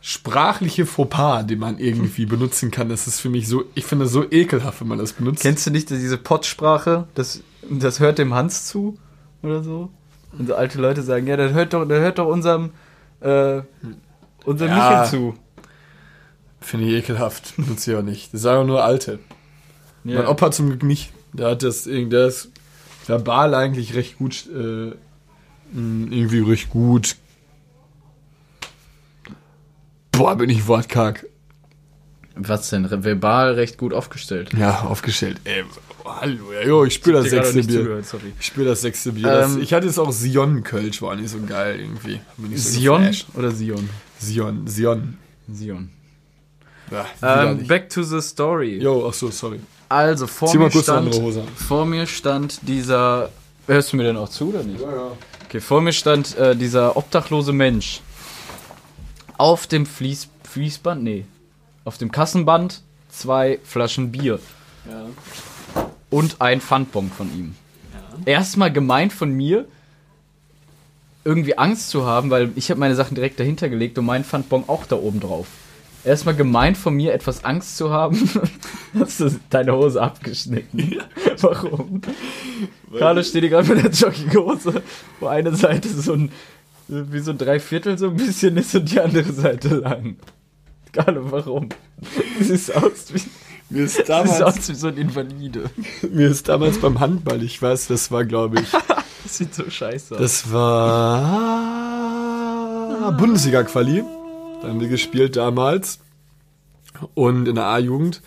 [0.00, 2.88] sprachliche Fauxpas, den man irgendwie benutzen kann.
[2.88, 5.42] Das ist für mich so, ich finde das so ekelhaft, wenn man das benutzt.
[5.42, 7.06] Kennst du nicht diese Pottsprache?
[7.14, 8.98] Das, das hört dem Hans zu
[9.42, 9.90] oder so?
[10.36, 12.70] Und so alte Leute sagen, ja, das hört doch, das hört doch unserem,
[13.20, 13.60] äh,
[14.44, 15.02] unserem Ja.
[15.02, 15.34] Michel zu.
[16.60, 17.54] Finde ich ekelhaft.
[17.56, 18.34] Benutze ich auch nicht.
[18.34, 19.20] Das sagen auch nur Alte.
[20.04, 20.18] Ja.
[20.18, 21.12] Mein Opa zum Glück nicht.
[21.32, 22.50] Der hat das, der ist
[23.06, 24.92] verbal eigentlich recht gut, äh,
[25.74, 27.16] irgendwie recht gut.
[30.12, 31.26] Boah, bin ich wortkarg.
[32.34, 32.88] Was denn?
[33.04, 34.52] Verbal recht gut aufgestellt.
[34.54, 35.38] Ja, aufgestellt.
[35.44, 35.64] Ey,
[36.04, 37.80] hallo, ja, jo, ich spüre das sechste Bier.
[37.80, 38.32] zugehört, sorry.
[38.40, 39.24] Ich spüre das sechste Bier.
[39.28, 42.20] Das, Ähm, ich hatte jetzt auch Sion Kölsch, war nicht so geil irgendwie.
[42.56, 43.26] So Sion geflasht.
[43.34, 43.88] oder Sion?
[44.18, 45.18] Sion, Sion.
[45.52, 45.90] Sion.
[46.90, 47.08] Ja, Ähm,
[47.50, 47.68] widerlich.
[47.68, 48.78] back to the story.
[48.82, 49.60] Jo, ach so, sorry.
[49.92, 51.48] Also, vor Zieh mal mir, stand, andere Hose an.
[51.48, 53.28] vor mir stand dieser.
[53.66, 54.80] Hörst du mir denn auch zu oder nicht?
[54.80, 55.12] Ja, ja.
[55.44, 58.00] Okay, vor mir stand äh, dieser obdachlose Mensch.
[59.36, 61.26] Auf dem Fließ, Fließband, nee.
[61.84, 64.40] Auf dem Kassenband zwei Flaschen Bier.
[66.10, 67.54] Und ein Pfandbon von ihm.
[68.24, 69.66] Erstmal gemeint von mir,
[71.24, 74.64] irgendwie Angst zu haben, weil ich habe meine Sachen direkt dahinter gelegt und meinen Pfandbon
[74.66, 75.46] auch da oben drauf.
[76.04, 78.28] Erstmal gemeint von mir, etwas Angst zu haben.
[78.98, 80.96] Hast du deine Hose abgeschnitten?
[81.40, 82.00] Warum?
[82.98, 84.82] Carlo steht hier gerade mit der Jogginghose,
[85.20, 86.32] wo eine Seite so ein,
[86.88, 90.16] wie so ein Dreiviertel so ein bisschen ist und die andere Seite lang.
[90.92, 91.68] Carlo, warum?
[92.38, 93.22] Du siehst aus wie,
[93.70, 95.70] Mir ist du siehst damals, aus wie so ein Invalide.
[96.12, 98.72] mir ist damals beim Handball, ich weiß, das war, glaube ich,
[99.22, 100.20] Das sieht so scheiße aus.
[100.20, 101.22] Das war
[103.16, 104.02] Bundesliga-Quali.
[104.62, 105.98] Da haben wir gespielt damals.
[107.14, 108.22] Und in der A-Jugend.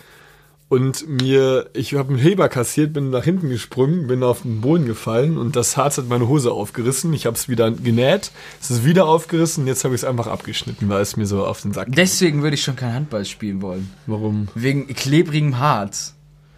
[0.68, 4.84] Und mir, ich habe einen Heber kassiert, bin nach hinten gesprungen, bin auf den Boden
[4.84, 7.12] gefallen und das Harz hat meine Hose aufgerissen.
[7.14, 10.26] Ich habe es wieder genäht, es ist wieder aufgerissen und jetzt habe ich es einfach
[10.26, 11.94] abgeschnitten, weil es mir so auf den Sack ging.
[11.94, 13.92] Deswegen würde ich schon kein Handball spielen wollen.
[14.06, 14.48] Warum?
[14.56, 16.16] Wegen klebrigem Harz.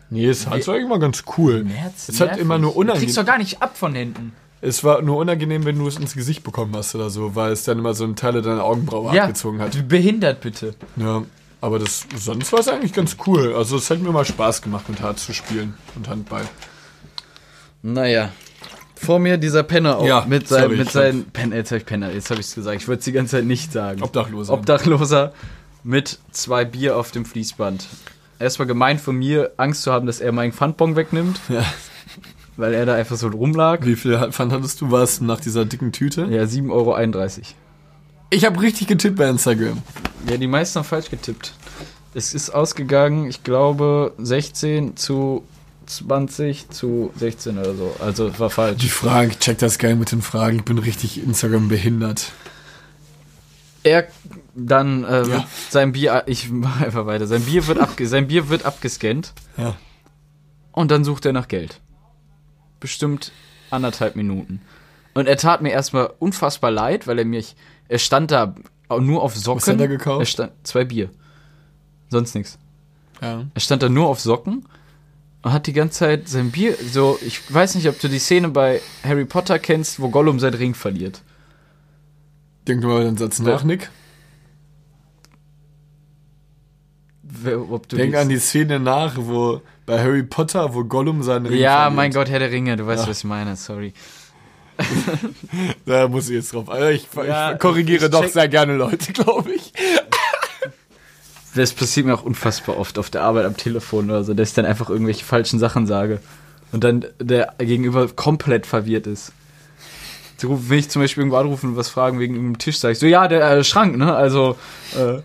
[0.08, 1.66] Nee, das Harz war immer ganz cool.
[2.08, 3.14] Es hat immer nur Du kriegst unangenehm.
[3.14, 4.32] doch gar nicht ab von hinten.
[4.60, 7.62] Es war nur unangenehm, wenn du es ins Gesicht bekommen hast oder so, weil es
[7.64, 9.88] dann immer so ein Teil deiner Augenbraue Ja, abgezogen hat.
[9.88, 10.74] behindert bitte.
[10.96, 11.22] Ja,
[11.60, 13.54] aber das sonst war es eigentlich ganz cool.
[13.54, 16.42] Also es hat mir mal Spaß gemacht, mit Harz zu spielen und Handball.
[17.82, 18.30] Naja.
[18.96, 21.86] Vor mir dieser Penner auch Ja, mit, sorry, seinen, mit seinen Penner, jetzt habe ich
[21.86, 22.82] Penner, jetzt habe ich es gesagt.
[22.82, 24.02] Ich wollte es die ganze Zeit nicht sagen.
[24.02, 24.52] Obdachloser.
[24.54, 25.32] Obdachloser
[25.84, 27.86] mit zwei Bier auf dem Fließband.
[28.40, 31.64] Erstmal gemeint von mir, Angst zu haben, dass er meinen Pfandbon wegnimmt, Ja.
[32.58, 33.86] Weil er da einfach so rumlag.
[33.86, 34.90] Wie viel Pfand hattest du?
[34.90, 36.26] War es nach dieser dicken Tüte?
[36.30, 36.96] Ja, 7,31 Euro.
[38.30, 39.80] Ich habe richtig getippt bei Instagram.
[40.28, 41.54] Ja, die meisten haben falsch getippt.
[42.14, 45.44] Es ist ausgegangen, ich glaube, 16 zu
[45.86, 47.96] 20 zu 16 oder so.
[48.00, 48.82] Also war falsch.
[48.82, 50.56] Die Fragen, ich check das geil mit den Fragen.
[50.58, 52.32] Ich bin richtig Instagram behindert.
[53.84, 54.08] Er
[54.54, 55.46] dann äh, Ja.
[55.70, 57.26] sein Bier, ich mach einfach weiter.
[57.26, 59.76] Sein Bier wird abge, sein Bier wird abgescannt Ja.
[60.72, 61.80] und dann sucht er nach Geld.
[62.80, 63.32] Bestimmt
[63.70, 64.60] anderthalb Minuten.
[65.14, 67.56] Und er tat mir erstmal unfassbar leid, weil er mich,
[67.88, 68.54] er stand da
[68.88, 69.72] nur auf Socken.
[69.74, 70.20] hat er gekauft?
[70.20, 71.10] Er stand zwei Bier,
[72.08, 72.58] sonst nichts.
[73.20, 73.44] Ja.
[73.52, 74.64] Er stand da nur auf Socken
[75.42, 77.18] und hat die ganze Zeit sein Bier so.
[77.26, 80.74] Ich weiß nicht, ob du die Szene bei Harry Potter kennst, wo Gollum seinen Ring
[80.74, 81.22] verliert.
[82.68, 83.90] Denk mal den Satz nach, Nick.
[87.22, 87.27] Wer-
[87.70, 91.58] Ob du Denk an die Szene nach, wo bei Harry Potter, wo Gollum seinen Ring
[91.58, 91.96] Ja, verliert.
[91.96, 93.10] mein Gott, Herr der Ringe, du weißt, Ja.
[93.10, 93.92] was ich meine, sorry.
[95.86, 96.68] Da muss ich jetzt drauf.
[96.70, 99.72] Also ich, Ja, ich korrigiere ich doch check- sehr gerne Leute, glaube ich.
[101.54, 104.54] Das passiert mir auch unfassbar oft auf der Arbeit am Telefon oder so, dass ich
[104.54, 106.20] dann einfach irgendwelche falschen Sachen sage
[106.72, 109.32] und dann der Gegenüber komplett verwirrt ist.
[110.36, 112.98] So, wenn ich zum Beispiel irgendwo anrufen und was fragen wegen irgendeinem Tisch, sage ich
[113.00, 114.14] so, ja, der äh, Schrank, ne?
[114.14, 114.56] Also,
[114.96, 115.20] äh,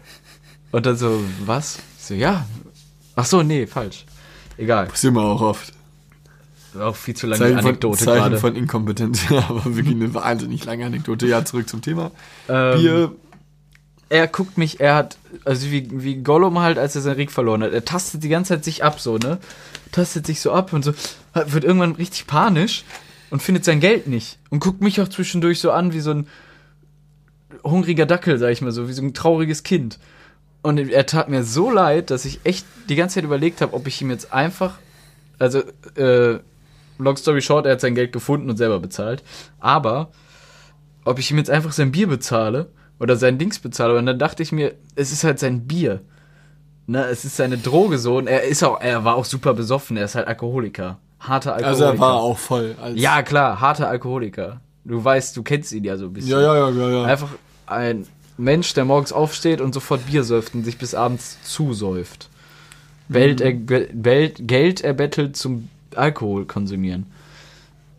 [0.71, 1.77] und dann so, was?
[2.03, 2.45] So, ja.
[3.15, 4.03] Ach so, nee, falsch.
[4.57, 4.87] Egal.
[4.87, 5.71] Passiert mir auch oft.
[6.77, 8.37] Auch viel zu lange Zeichen, die von, Anekdote Zeichen gerade.
[8.39, 9.21] von Inkompetenz.
[9.29, 11.27] Ja, aber wirklich eine wahnsinnig lange Anekdote.
[11.27, 12.11] Ja, zurück zum Thema.
[12.49, 13.11] Ähm, Bier.
[14.09, 17.63] er guckt mich, er hat, also wie, wie Gollum halt, als er seinen Ring verloren
[17.63, 19.37] hat, er tastet die ganze Zeit sich ab, so, ne?
[19.93, 20.93] Tastet sich so ab und so,
[21.33, 22.83] wird irgendwann richtig panisch
[23.29, 24.39] und findet sein Geld nicht.
[24.49, 26.27] Und guckt mich auch zwischendurch so an wie so ein
[27.63, 29.99] hungriger Dackel, sag ich mal so, wie so ein trauriges Kind.
[30.63, 33.85] Und er tat mir so leid, dass ich echt die ganze Zeit überlegt habe, ob
[33.85, 34.79] ich ihm jetzt einfach,
[35.37, 35.59] also,
[35.95, 36.39] äh,
[36.97, 39.23] long story short, er hat sein Geld gefunden und selber bezahlt,
[39.59, 40.09] aber
[41.05, 43.97] ob ich ihm jetzt einfach sein Bier bezahle oder sein Dings bezahle.
[43.97, 46.01] Und dann dachte ich mir, es ist halt sein Bier.
[46.85, 49.95] Ne, es ist seine Droge so und er ist auch, er war auch super besoffen,
[49.95, 50.97] er ist halt Alkoholiker.
[51.19, 51.67] Harter Alkoholiker.
[51.67, 52.75] Also er war auch voll.
[52.95, 54.59] Ja, klar, harter Alkoholiker.
[54.83, 56.31] Du weißt, du kennst ihn ja so ein bisschen.
[56.31, 56.89] ja, ja, ja, ja.
[56.89, 57.03] ja.
[57.03, 57.29] Einfach
[57.65, 58.05] ein
[58.37, 62.29] Mensch, der morgens aufsteht und sofort Bier säuft und sich bis abends zusäuft.
[63.07, 63.53] Welt, er,
[63.93, 67.05] Welt, Geld erbettelt zum Alkohol konsumieren.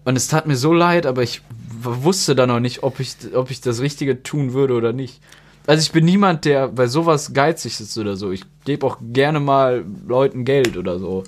[0.05, 1.43] Und es tat mir so leid, aber ich
[1.81, 5.21] wusste dann noch nicht, ob ich, ob ich das Richtige tun würde oder nicht.
[5.67, 8.31] Also ich bin niemand, der bei sowas geizig ist oder so.
[8.31, 11.25] Ich gebe auch gerne mal Leuten Geld oder so.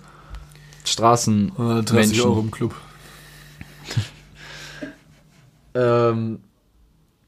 [0.85, 1.53] Straßen.
[1.53, 2.25] 130 Menschen.
[2.25, 2.75] Euro im Club.
[5.79, 6.39] Ähm,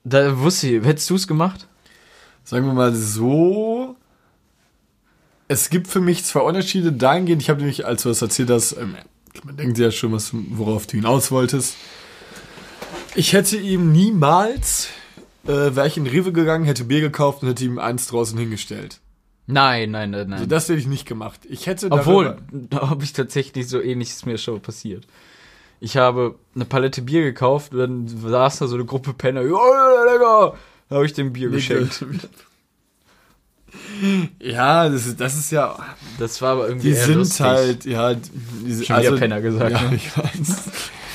[0.05, 1.68] da wusste ich, hättest du es gemacht?
[2.49, 3.95] Sagen wir mal so.
[5.49, 7.43] Es gibt für mich zwei Unterschiede dahingehend.
[7.43, 8.97] Ich habe nämlich, als du das erzählt hast, ähm,
[9.45, 11.77] man denkt ja schon, was, worauf du hinaus wolltest.
[13.15, 14.89] Ich hätte ihm niemals,
[15.45, 19.01] äh, wäre ich in Rewe gegangen, hätte Bier gekauft und hätte ihm eins draußen hingestellt.
[19.47, 20.39] Nein, nein, nein, nein.
[20.39, 21.41] Also das hätte ich nicht gemacht.
[21.51, 25.07] Ich hätte Obwohl, da habe ich tatsächlich so ähnliches mir schon passiert.
[25.81, 29.43] Ich habe eine Palette Bier gekauft und dann saß da so eine Gruppe Penner.
[29.43, 30.57] Ja, lecker!
[30.89, 32.05] Da habe ich dem Bier geschenkt.
[34.41, 35.77] Ja, das ist, das ist ja,
[36.19, 37.41] Das war aber irgendwie die sind lustig.
[37.41, 38.15] halt, ja,
[38.65, 39.97] diese, Schon wieder Penner gesagt, Ja, ne?
[39.97, 40.63] ich weiß.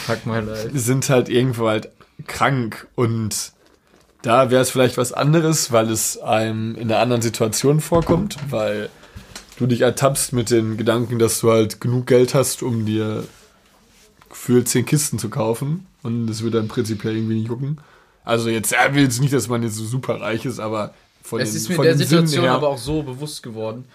[0.06, 0.70] Fuck my life.
[0.70, 1.90] Die sind halt irgendwo halt
[2.28, 3.54] krank und
[4.22, 8.90] da wäre es vielleicht was anderes, weil es einem in einer anderen Situation vorkommt, weil
[9.58, 13.24] du dich ertappst mit den Gedanken, dass du halt genug Geld hast, um dir
[14.32, 17.78] für zehn Kisten zu kaufen und das würde dann prinzipiell irgendwie nicht jucken.
[18.26, 21.40] Also jetzt, er will jetzt nicht, dass man jetzt so super reich ist, aber von
[21.42, 23.86] Es den, ist mir von der Situation her, aber auch so bewusst geworden.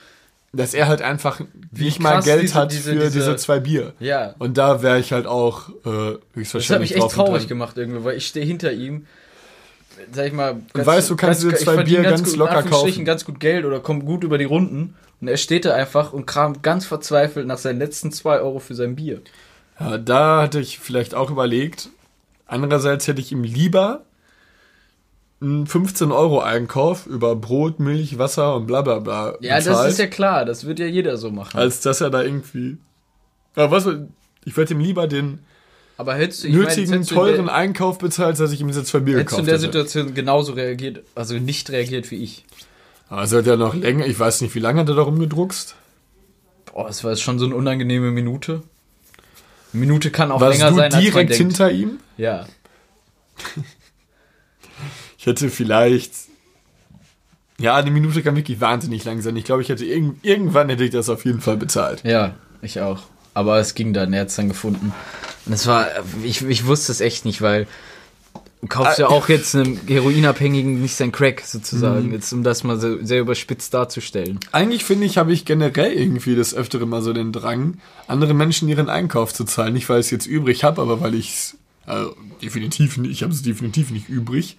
[0.53, 1.41] dass er halt einfach
[1.73, 3.93] Wie nicht mal Geld diese- hat diese- für diese, diese- zwei Bier.
[4.01, 4.35] Ja.
[4.39, 7.49] Und da wäre ich halt auch äh, Das höchstwahrscheinlich hat mich echt traurig dran.
[7.49, 9.07] gemacht irgendwie, weil ich stehe hinter ihm.
[10.13, 12.63] Sag ich mal, ganz, weißt, du kannst dir ich zwei Bier ganz gut, in locker
[12.63, 13.05] kaufen.
[13.05, 14.95] ganz gut Geld oder kommt gut über die Runden.
[15.21, 18.75] Und er steht da einfach und kramt ganz verzweifelt nach seinen letzten zwei Euro für
[18.75, 19.21] sein Bier.
[19.81, 21.89] Ja, da hatte ich vielleicht auch überlegt.
[22.47, 24.03] Andererseits hätte ich ihm lieber
[25.41, 29.99] 15 Euro Einkauf über Brot, Milch, Wasser und bla bla bla Ja, das bezahlt, ist
[29.99, 31.59] ja klar, das wird ja jeder so machen.
[31.59, 32.79] als dass er da irgendwie.
[33.55, 33.89] Ja, was?
[34.45, 35.41] Ich werde ihm lieber den
[35.97, 38.83] Aber hättest du, meine, nötigen, in teuren der, Einkauf bezahlt, als dass ich ihm diese
[38.83, 39.89] zwei Bier hättest du in gekauft der hätte.
[39.89, 42.45] Situation genauso reagiert, also nicht reagiert wie ich.
[43.09, 45.77] Aber es hat ja noch länger, ich weiß nicht, wie lange hat er da rumgedruckst.
[46.67, 48.63] Boah, es war jetzt schon so eine unangenehme Minute.
[49.73, 51.37] Eine Minute kann auch Warst länger du sein, als man direkt denkt.
[51.37, 51.99] hinter ihm?
[52.17, 52.47] Ja.
[55.29, 56.13] Hätte vielleicht.
[57.61, 59.37] Ja, eine Minute kann wirklich wahnsinnig lang sein.
[59.37, 62.03] Ich glaube, ich hätte irgend, irgendwann hätte ich das auf jeden Fall bezahlt.
[62.05, 63.03] Ja, ich auch.
[63.35, 64.93] Aber es ging dann, er hat es dann gefunden.
[65.45, 65.89] Und es war,
[66.25, 67.67] ich, ich wusste es echt nicht, weil
[68.63, 72.79] du kaufst ja auch jetzt einem Heroinabhängigen nicht sein Crack sozusagen, jetzt um das mal
[72.79, 74.41] so sehr überspitzt darzustellen.
[74.53, 78.69] Eigentlich finde ich, habe ich generell irgendwie das öftere mal so den Drang, andere Menschen
[78.69, 79.75] ihren Einkauf zu zahlen.
[79.75, 83.23] Nicht, weil ich es jetzt übrig habe, aber weil ich es, also definitiv nicht, ich
[83.23, 84.57] habe es definitiv nicht übrig.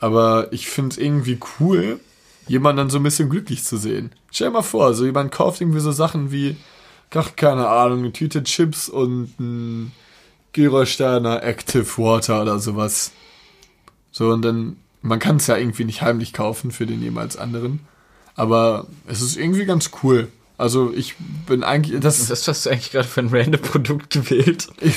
[0.00, 2.00] Aber ich finde es irgendwie cool,
[2.46, 4.10] jemanden dann so ein bisschen glücklich zu sehen.
[4.30, 6.56] Stell dir mal vor, so jemand kauft irgendwie so Sachen wie,
[7.14, 9.92] ach, keine Ahnung, eine Tüte Chips und ein
[10.52, 13.12] Gerolsteiner Active Water oder sowas.
[14.12, 17.80] So, und dann, man kann es ja irgendwie nicht heimlich kaufen für den jeweils anderen.
[18.34, 20.28] Aber es ist irgendwie ganz cool.
[20.58, 21.14] Also ich
[21.46, 24.68] bin eigentlich, das, Das hast du eigentlich gerade für ein random Produkt gewählt.
[24.80, 24.96] ich,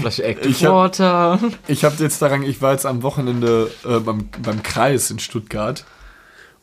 [0.00, 1.38] Flasche Active Ich hab- Water.
[1.68, 5.84] ich habe jetzt daran, ich war jetzt am Wochenende äh, beim, beim Kreis in Stuttgart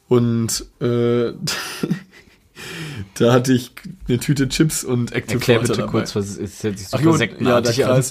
[0.08, 1.34] und äh,
[3.16, 3.72] da hatte ich
[4.08, 5.92] eine Tüte Chips und Active Erklär Water bitte dabei.
[5.92, 6.64] kurz, was ist.
[6.64, 8.04] Hört sich Ach jo, ja, der an.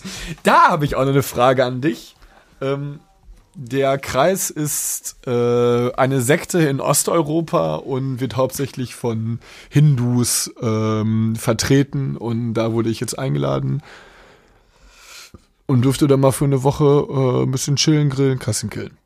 [0.43, 2.15] Da habe ich auch noch eine Frage an dich.
[2.61, 3.01] Ähm,
[3.55, 12.17] der Kreis ist äh, eine Sekte in Osteuropa und wird hauptsächlich von Hindus ähm, vertreten
[12.17, 13.83] und da wurde ich jetzt eingeladen.
[15.69, 18.97] Und durfte dann mal für eine Woche äh, ein bisschen chillen, grillen, Kassen killen.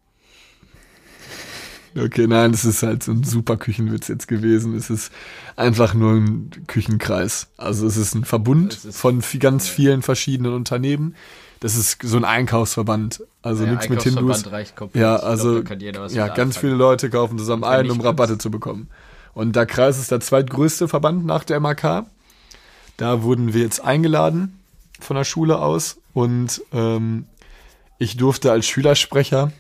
[1.95, 4.75] Okay, nein, das ist halt so ein super Küchenwitz jetzt gewesen.
[4.75, 5.13] Es ist
[5.57, 7.49] einfach nur ein Küchenkreis.
[7.59, 11.15] Also es ist ein Verbund Es ist- von ganz vielen verschiedenen Unternehmen.
[11.61, 13.23] Das ist so ein Einkaufsverband.
[13.43, 14.45] Also nichts mit Hindus.
[14.45, 18.89] Ja, glaub, also was ja, ganz viele Leute kaufen zusammen ein, um Rabatte zu bekommen.
[19.35, 22.07] Und der Kreis ist der zweitgrößte Verband nach der MAK.
[22.97, 24.59] Da wurden wir jetzt eingeladen
[25.01, 27.27] von der Schule aus und ähm,
[27.99, 29.53] ich durfte als Schülersprecher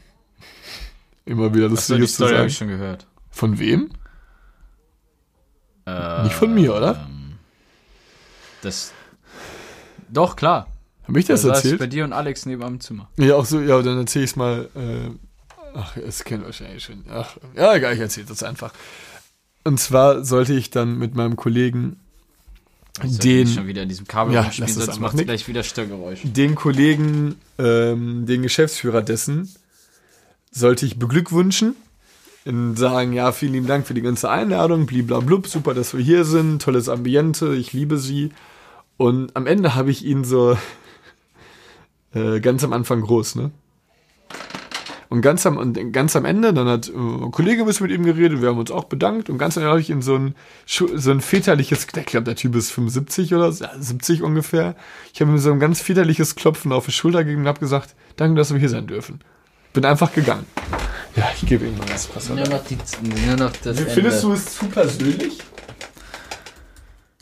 [1.25, 2.49] immer wieder lustiges zu Story habe sagen.
[2.49, 3.07] ich schon gehört.
[3.31, 3.91] Von wem?
[5.87, 7.07] Äh, Nicht von mir, oder?
[7.09, 7.39] ähm,
[8.63, 8.93] Das.
[10.09, 10.69] Doch, klar.
[11.09, 11.79] Habe ich das Da erzählt?
[11.79, 13.11] bei dir und Alex neben am Zimmer.
[13.17, 14.69] Ja, auch so, ja, dann erzähle ich es mal.
[14.75, 15.11] Äh,
[15.75, 17.05] ach, es kennt wahrscheinlich schon.
[17.11, 18.73] Ach, ja, egal, ich erzähle das einfach.
[19.65, 22.01] Und zwar sollte ich dann mit meinem Kollegen
[22.99, 25.25] Ich sollte den, schon wieder in diesem Kabel Ja, rumspielen, sonst macht nicht.
[25.27, 26.29] gleich wieder Störgeräusche.
[26.29, 29.49] den Kollegen, ähm, den Geschäftsführer dessen,
[30.51, 31.75] sollte ich beglückwünschen
[32.45, 36.25] und sagen, ja, vielen lieben Dank für die ganze Einladung, bliblablub, super, dass wir hier
[36.25, 38.31] sind, tolles Ambiente, ich liebe sie.
[38.99, 40.59] Und am Ende habe ich ihn so
[42.15, 43.53] äh, ganz am Anfang groß, ne?
[45.13, 47.95] Und ganz am, und ganz am Ende, dann hat äh, ein Kollege ein bisschen mit
[47.95, 50.17] ihm geredet, wir haben uns auch bedankt und ganz am Ende habe ich ihn so
[50.17, 54.75] ein, so ein väterliches, ich glaube, der Typ ist 75 oder so, ja, 70 ungefähr.
[55.13, 57.95] Ich habe ihm so ein ganz väterliches Klopfen auf die Schulter gegeben und habe gesagt,
[58.17, 59.21] danke, dass wir hier sein dürfen.
[59.75, 60.47] Bin einfach gegangen.
[61.15, 62.39] Ja, ich gebe ihm mal das Passwort.
[62.39, 62.79] Nur noch, die,
[63.27, 64.41] nur noch das Findest du Ende.
[64.41, 65.39] es zu persönlich?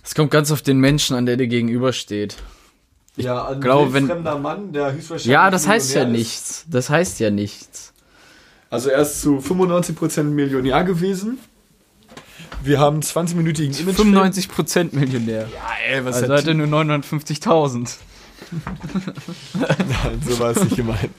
[0.04, 2.36] Es kommt ganz auf den Menschen an, der dir gegenübersteht.
[3.24, 6.08] Ja, ein glaube, wenn- fremder Mann, der höchstwahrscheinlich Ja, das heißt ja ist.
[6.08, 6.64] nichts.
[6.68, 7.92] Das heißt ja nichts.
[8.70, 11.38] Also er ist zu 95% Millionär gewesen.
[12.62, 13.96] Wir haben 20-minütigen Image.
[13.96, 15.48] 95% Millionär.
[15.52, 17.96] Ja, ey, was Also hat er nur 950.000.
[19.54, 21.10] Nein, so war es nicht gemeint.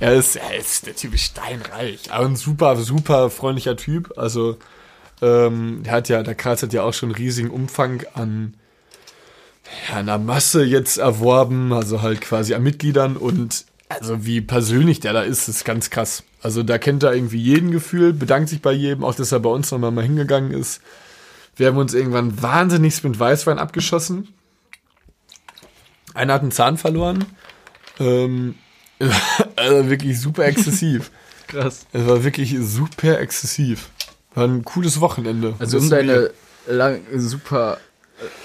[0.00, 2.10] Er ist, er ist der Typ ist steinreich.
[2.12, 4.12] Aber ein super, super freundlicher Typ.
[4.16, 4.56] Also,
[5.20, 8.54] ähm, der hat ja, der Kreis hat ja auch schon einen riesigen Umfang an
[9.92, 15.22] einer Masse jetzt erworben, also halt quasi an Mitgliedern und also wie persönlich der da
[15.22, 16.24] ist, ist ganz krass.
[16.42, 19.50] Also da kennt er irgendwie jeden Gefühl, bedankt sich bei jedem, auch dass er bei
[19.50, 20.80] uns nochmal mal hingegangen ist.
[21.56, 24.28] Wir haben uns irgendwann wahnsinnig mit Weißwein abgeschossen.
[26.14, 27.24] Einer hat einen Zahn verloren.
[28.00, 28.54] Ähm,
[29.56, 31.10] also wirklich super exzessiv.
[31.48, 31.86] Krass.
[31.92, 33.90] Es war wirklich super exzessiv.
[34.34, 35.54] War ein cooles Wochenende.
[35.58, 36.30] Also um deine
[36.66, 37.78] lang, super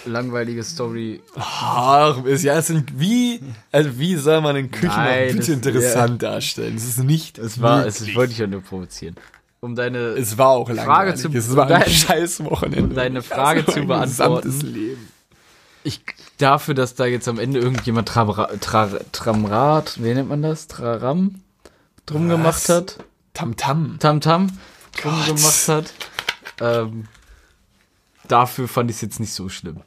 [0.05, 1.21] langweilige Story.
[1.35, 6.21] Ach, ist ja es sind wie, also wie soll man den Küchen Nein, bitte interessant
[6.23, 6.75] darstellen?
[6.75, 7.37] Es ist nicht.
[7.37, 8.01] Es war, möglich.
[8.09, 9.15] es wollte ich ja nur provozieren.
[9.59, 11.15] Um deine, Es war auch langweilig.
[11.19, 12.83] zu- es war ein dein- scheiß Wochenende.
[12.83, 14.51] um deine Frage zu ein beantworten.
[14.61, 15.07] Leben.
[15.83, 16.01] ich
[16.37, 20.67] dafür, dass da jetzt am Ende irgendjemand Trabra, Tra, Tramrad, wie nennt man das?
[20.67, 21.41] Traram
[22.05, 22.37] drum Was?
[22.37, 22.97] gemacht hat.
[23.33, 23.97] Tamtam.
[23.99, 24.47] Tamtam
[25.01, 25.93] drum gemacht hat.
[26.61, 27.05] Ähm,
[28.27, 29.81] dafür fand ich es jetzt nicht so schlimm.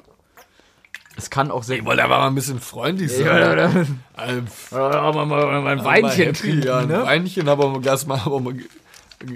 [1.17, 1.79] Es kann auch sehr.
[1.79, 3.27] Ich wollte aber mal ein bisschen freundlich sein.
[3.27, 7.03] Ja, oder, oder, Also, aber mal, mal ein Weinchen happy, trinken, ja, ein ne?
[7.05, 8.55] Weinchen, aber mal Glas mal, aber mal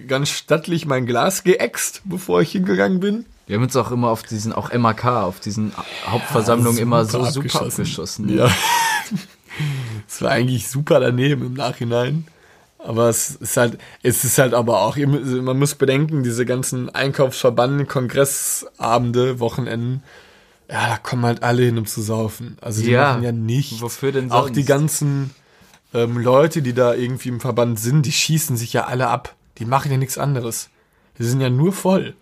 [0.06, 3.26] ganz stattlich mein Glas geäxt, bevor ich hingegangen bin.
[3.46, 5.72] Wir haben uns auch immer auf diesen, auch MAK, auf diesen
[6.06, 7.82] Hauptversammlungen immer so super abgeschossen.
[7.82, 8.36] abgeschossen.
[8.36, 8.50] Ja.
[10.08, 12.26] Es war eigentlich super daneben im Nachhinein.
[12.86, 16.94] Aber es ist halt, es ist halt aber auch, mü- man muss bedenken, diese ganzen
[16.94, 20.02] Einkaufsverbanden, Kongressabende, Wochenenden,
[20.70, 22.56] ja, da kommen halt alle hin, um zu saufen.
[22.60, 23.12] Also die Ja.
[23.12, 23.80] machen ja nicht.
[23.80, 24.56] Wofür denn Auch sonst?
[24.56, 25.30] die ganzen
[25.94, 29.34] ähm, Leute, die da irgendwie im Verband sind, die schießen sich ja alle ab.
[29.58, 30.68] Die machen ja nichts anderes.
[31.18, 32.14] Die sind ja nur voll.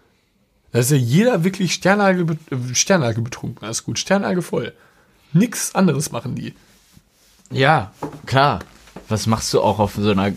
[0.73, 3.65] Da ist ja jeder wirklich Sternalge, bet- äh, Sternalge betrunken.
[3.65, 4.73] Alles gut, Sternalge voll.
[5.33, 6.55] Nix anderes machen die.
[7.51, 7.93] Ja,
[8.27, 8.61] klar.
[9.09, 10.33] Was machst du auch auf so einer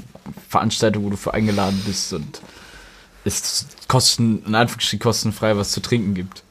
[0.50, 2.42] Veranstaltung, wo du für eingeladen bist und
[3.24, 6.44] es kosten, in Anführungsstrichen kostenfrei was zu trinken gibt?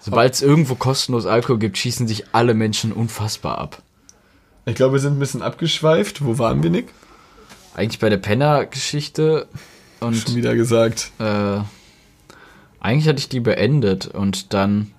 [0.00, 3.82] Sobald es irgendwo kostenlos Alkohol gibt, schießen sich alle Menschen unfassbar ab.
[4.64, 6.24] Ich glaube, wir sind ein bisschen abgeschweift.
[6.24, 6.88] Wo waren wir, Nick?
[7.74, 9.46] Eigentlich bei der Penner-Geschichte
[10.00, 11.10] und Schon wieder gesagt.
[11.18, 11.60] äh,
[12.80, 14.92] eigentlich hatte ich die beendet und dann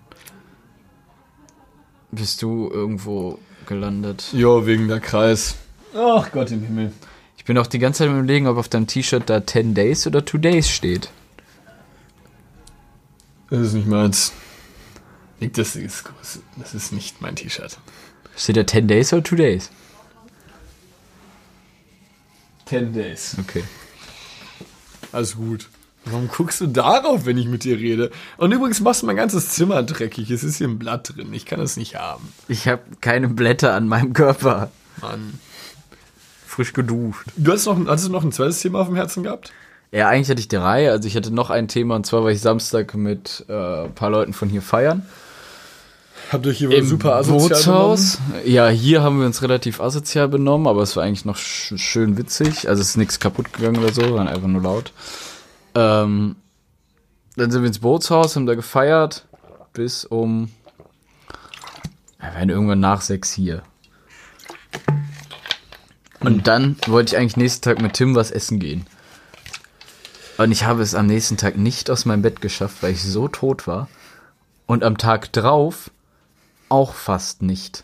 [2.12, 4.30] bist du irgendwo gelandet.
[4.32, 5.56] Jo, wegen der Kreis.
[5.96, 6.94] Ach Gott im Himmel.
[7.44, 10.08] Ich bin auch die ganze Zeit am überlegen, ob auf deinem T-Shirt da 10 Days
[10.08, 11.10] oder 2 Days steht.
[13.50, 14.32] Das ist nicht meins.
[15.42, 16.06] Das ist,
[16.56, 17.78] das ist nicht mein T-Shirt.
[18.38, 19.72] Steht da 10 Days oder 2 Days?
[22.68, 23.36] 10 Days.
[23.38, 23.66] Okay.
[25.12, 25.68] Alles gut.
[26.06, 28.10] Warum guckst du darauf, wenn ich mit dir rede?
[28.38, 30.32] Und übrigens machst du mein ganzes Zimmer dreckig.
[30.32, 31.34] Es ist hier ein Blatt drin.
[31.34, 32.32] Ich kann das nicht haben.
[32.48, 34.72] Ich habe keine Blätter an meinem Körper.
[35.02, 35.42] Mann.
[36.54, 37.28] Frisch geduscht.
[37.36, 39.52] Du hast noch, hattest du noch ein zweites Thema auf dem Herzen gehabt?
[39.92, 40.92] Ja, eigentlich hatte ich drei.
[40.92, 44.12] Also ich hatte noch ein Thema und zwar war ich Samstag mit äh, ein paar
[44.12, 45.04] Leuten von hier feiern.
[46.32, 48.20] Habt ihr euch hier super asozial Bootshaus.
[48.46, 52.18] Ja, hier haben wir uns relativ asozial benommen, aber es war eigentlich noch sch schön
[52.18, 52.70] witzig.
[52.70, 54.94] Also es ist nichts kaputt gegangen oder so, waren einfach nur laut.
[55.76, 56.36] Ähm,
[57.36, 59.26] dann sind wir ins Bootshaus, haben da gefeiert
[59.74, 60.50] bis um.
[62.20, 63.64] Wir waren irgendwann nach sechs hier.
[66.24, 68.86] Und dann wollte ich eigentlich nächsten Tag mit Tim was essen gehen.
[70.38, 73.28] Und ich habe es am nächsten Tag nicht aus meinem Bett geschafft, weil ich so
[73.28, 73.88] tot war.
[74.66, 75.92] Und am Tag drauf
[76.70, 77.84] auch fast nicht.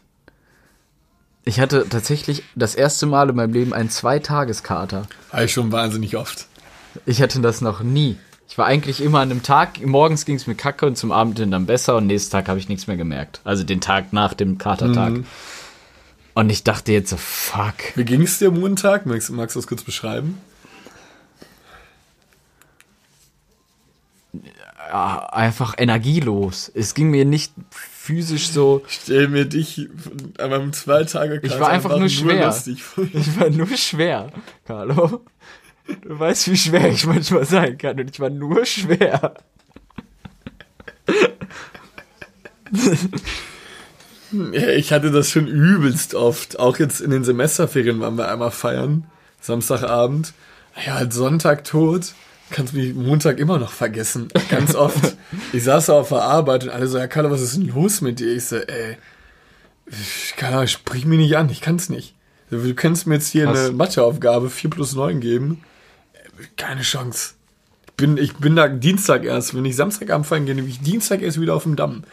[1.46, 5.04] Ich hatte tatsächlich das erste Mal in meinem Leben einen Zweitageskater.
[5.32, 6.48] Habe ich schon wahnsinnig oft.
[7.06, 8.18] Ich hatte das noch nie.
[8.48, 11.38] Ich war eigentlich immer an einem Tag, morgens ging es mir kacke und zum Abend
[11.40, 13.42] dann besser und nächsten Tag habe ich nichts mehr gemerkt.
[13.44, 15.12] Also den Tag nach dem Katertag.
[15.12, 15.26] Mhm.
[16.34, 17.76] Und ich dachte jetzt so, fuck.
[17.96, 19.06] Wie ging es dir am Montag?
[19.06, 20.38] Magst, magst du das kurz beschreiben?
[24.90, 26.72] Ja, einfach energielos.
[26.74, 28.84] Es ging mir nicht physisch so.
[28.88, 29.88] Stell mir dich
[30.40, 32.52] an meinem zwei Tage Ich war einfach nur schwer.
[32.52, 33.06] vor.
[33.14, 34.32] Ich war nur schwer,
[34.66, 35.24] Carlo.
[36.02, 39.36] Du weißt, wie schwer ich manchmal sein kann und ich war nur schwer.
[44.52, 46.60] Ich hatte das schon übelst oft.
[46.60, 49.06] Auch jetzt in den Semesterferien waren wir einmal feiern.
[49.42, 50.34] Samstagabend.
[50.86, 52.14] Ja, halt Sonntag tot.
[52.52, 54.28] Kannst mich Montag immer noch vergessen.
[54.50, 55.16] Ganz oft.
[55.54, 58.02] ich saß da auf der Arbeit und alle so, ja, Carlo, was ist denn los
[58.02, 58.36] mit dir?
[58.36, 58.98] Ich so, ey,
[60.36, 62.16] keine Ahnung, sprich mich nicht an, ich kann's nicht.
[62.50, 63.60] Du kannst mir jetzt hier Krass.
[63.60, 65.64] eine Matheaufgabe 4 plus 9 geben.
[66.58, 67.34] Keine Chance.
[67.88, 69.54] Ich bin, ich bin da Dienstag erst.
[69.54, 72.04] Wenn ich Samstagabend feiern gehe, nehme ich Dienstag erst wieder auf dem Damm.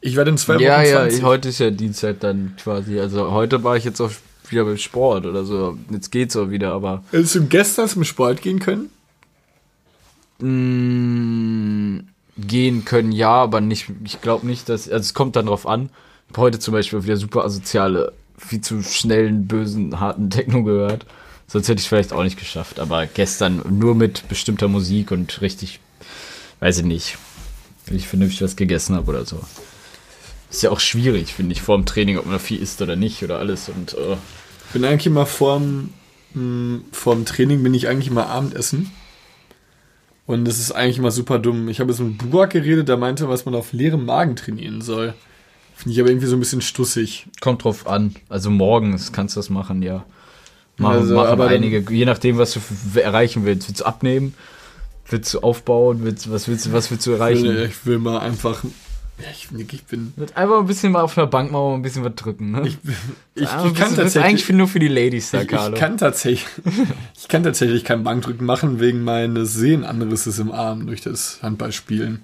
[0.00, 1.22] Ich werde in zwei Wochen Ja, ja, 20.
[1.24, 3.00] heute ist ja Dienstag dann quasi.
[3.00, 4.10] Also heute war ich jetzt auch
[4.48, 5.76] wieder beim Sport oder so.
[5.90, 8.90] Jetzt geht's auch wieder, aber Hättest du gestern zum Sport gehen können?
[10.40, 12.02] mh,
[12.38, 13.86] gehen können ja, aber nicht.
[14.04, 14.88] Ich glaube nicht, dass.
[14.88, 15.90] Also es kommt dann drauf an.
[16.28, 21.06] Ich habe heute zum Beispiel wieder super asoziale, viel zu schnellen, bösen, harten Techno gehört.
[21.46, 22.78] Sonst hätte ich es vielleicht auch nicht geschafft.
[22.78, 25.80] Aber gestern nur mit bestimmter Musik und richtig,
[26.60, 27.18] weiß ich nicht,
[27.86, 29.40] wenn ich vernünftig was gegessen habe oder so.
[30.50, 33.22] Ist ja auch schwierig, finde ich, vor dem Training, ob man viel isst oder nicht
[33.22, 33.68] oder alles.
[33.68, 34.16] Und äh,
[34.72, 35.90] bin eigentlich immer vorm,
[36.34, 38.90] mh, vorm Training bin ich eigentlich immer Abendessen.
[40.26, 41.68] Und das ist eigentlich immer super dumm.
[41.68, 45.14] Ich habe jetzt mit Burak geredet, der meinte, was man auf leerem Magen trainieren soll.
[45.74, 47.26] Finde ich aber irgendwie so ein bisschen stussig.
[47.40, 48.14] kommt drauf an.
[48.28, 50.04] Also morgens kannst du das machen, ja.
[50.76, 52.60] Machen, Also, machen einige, je nachdem, was du
[53.00, 53.68] erreichen willst.
[53.68, 54.34] Willst du abnehmen?
[55.08, 56.00] Willst du aufbauen?
[56.02, 57.70] Willst, was, willst du, was willst du Ich will, erreichen?
[57.70, 58.62] ich will mal einfach.
[59.20, 60.12] Ja, ich, ich bin.
[60.34, 62.62] Einfach ein bisschen mal auf einer Bank mal ein bisschen was drücken, ne?
[62.68, 64.24] Ich, ich, ich, ein kann bisschen- tatsächlich.
[64.24, 65.74] eigentlich nur für die Ladies da, Ich, Carlo.
[65.74, 66.46] ich, kann tatsächlich,
[67.20, 72.22] ich kann tatsächlich kein Bankdrücken machen wegen meines Sehnenanrisses im Arm durch das Handballspielen.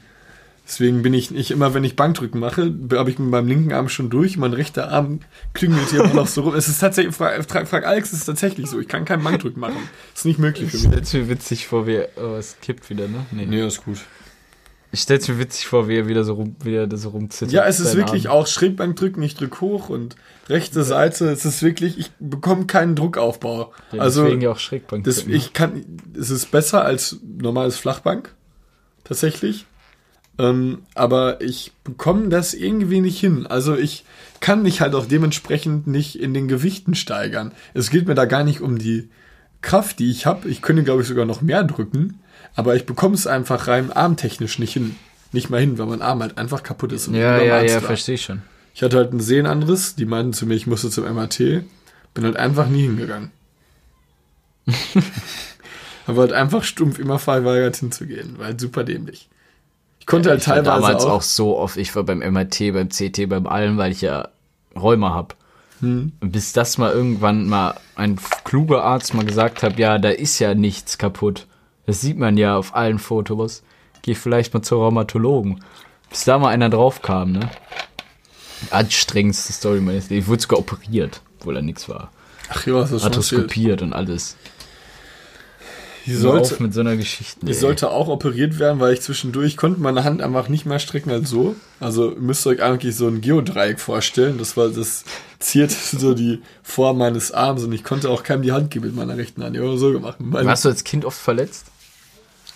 [0.67, 3.91] Deswegen bin ich nicht immer, wenn ich Bankdrücken mache, habe ich mit meinem linken Arm
[3.91, 5.21] schon durch, mein rechter Arm
[5.53, 6.55] klingelt hier immer noch so rum.
[6.55, 8.79] Es ist tatsächlich, frag, frag, frag Alex, es ist tatsächlich so.
[8.81, 9.77] Ich kann kein Bankdrücken machen.
[10.13, 10.93] Das ist nicht möglich für Ich mich.
[10.93, 13.27] stell's mir witzig vor, wie, oh, es kippt wieder, ne?
[13.33, 13.45] Nee.
[13.45, 13.99] Nee, ist gut.
[14.95, 17.53] Ich stell's mir witzig vor, wie er wieder so rum, wie er da so rumzittert.
[17.53, 18.39] Ja, es ist wirklich Arm.
[18.39, 20.15] auch Schrägbankdrücken, ich drück hoch und
[20.49, 23.73] rechte Seite, es ist wirklich, ich bekomme keinen Druckaufbau.
[23.91, 25.03] Ja, also, deswegen ja auch Schrägbank.
[25.03, 25.85] Das, ich kann,
[26.17, 28.37] es ist besser als normales Flachbank,
[29.03, 29.67] tatsächlich.
[30.39, 33.49] Ähm, aber ich bekomme das irgendwie nicht hin.
[33.49, 34.05] Also ich
[34.39, 37.51] kann mich halt auch dementsprechend nicht in den Gewichten steigern.
[37.73, 39.11] Es geht mir da gar nicht um die
[39.61, 40.49] Kraft, die ich habe.
[40.49, 42.21] Ich könnte, glaube ich, sogar noch mehr drücken.
[42.55, 44.97] Aber ich bekomme es einfach rein armtechnisch nicht hin.
[45.33, 47.09] Nicht mal hin, weil mein Arm halt einfach kaputt ist.
[47.09, 48.43] und ja, ja, ja, verstehe ich schon.
[48.75, 51.65] Ich hatte halt einen Sehnenanriss, die meinten zu mir, ich musste zum MRT.
[52.15, 53.31] Bin halt einfach nie hingegangen.
[56.07, 59.29] Aber halt einfach stumpf immer verweigert hinzugehen, weil super dämlich.
[60.01, 62.73] Ich konnte halt ich war teilweise damals auch, auch so oft, ich war beim MRT,
[62.73, 64.29] beim CT, beim allem, weil ich ja
[64.77, 65.35] Rheuma hab.
[65.81, 66.13] Hm.
[66.21, 70.55] Bis das mal irgendwann mal ein kluger Arzt mal gesagt hat, ja, da ist ja
[70.55, 71.47] nichts kaputt.
[71.87, 73.63] Das sieht man ja auf allen Fotos.
[74.03, 75.63] Geh vielleicht mal zur Rheumatologen.
[76.11, 77.51] Bis da mal einer drauf kam, ne?
[78.71, 80.25] Anstrengendste Story meines Lebens.
[80.25, 82.11] Ich wurde sogar operiert, obwohl da nichts war.
[82.49, 83.05] ach ja, was ist.
[83.05, 84.37] Arthroskopiert und alles.
[86.07, 87.41] Ich sollte, auf mit so einer Geschichte.
[87.45, 87.55] ich ey.
[87.55, 91.31] sollte auch operiert werden, weil ich zwischendurch konnte meine Hand einfach nicht mehr strecken als
[91.31, 91.57] so.
[91.81, 94.37] Also ihr müsst euch eigentlich so ein Geodreieck vorstellen.
[94.37, 95.05] Das war das
[95.39, 98.95] ziert so die Form meines Arms und ich konnte auch keinem die Hand geben mit
[98.95, 99.57] meiner rechten Hand.
[99.57, 100.17] Ich habe so gemacht.
[100.19, 101.67] Warst du als Kind oft verletzt?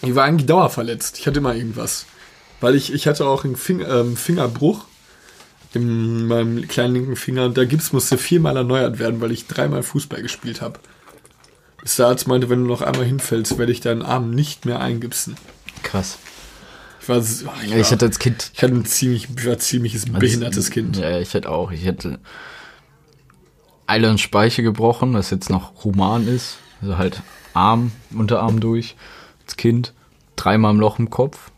[0.02, 1.18] Ich war eigentlich dauerverletzt.
[1.18, 2.06] Ich hatte immer irgendwas.
[2.60, 4.84] Weil ich, ich hatte auch einen Fing, ähm, Fingerbruch.
[5.74, 9.82] in meinem kleinen linken Finger und der Gips musste viermal erneuert werden, weil ich dreimal
[9.82, 10.80] Fußball gespielt habe.
[11.82, 14.80] Bis der Arzt meinte, wenn du noch einmal hinfällst, werde ich deinen Arm nicht mehr
[14.80, 15.36] eingipsen.
[15.82, 16.18] Krass.
[17.02, 18.50] Ich war, so- ach, Ja, ich hatte als Kind.
[18.54, 20.96] ich hatte ein ziemlich, ich war ein ziemliches behindertes Kind.
[20.96, 21.70] Ja, ich hatte auch.
[21.70, 22.18] Ich hatte
[23.86, 26.56] Eile und Speiche gebrochen, was jetzt noch human ist.
[26.82, 27.22] Also halt
[27.54, 28.96] Arm, Unterarm durch.
[29.48, 29.94] Als Kind.
[30.36, 31.50] Dreimal im Loch im Kopf.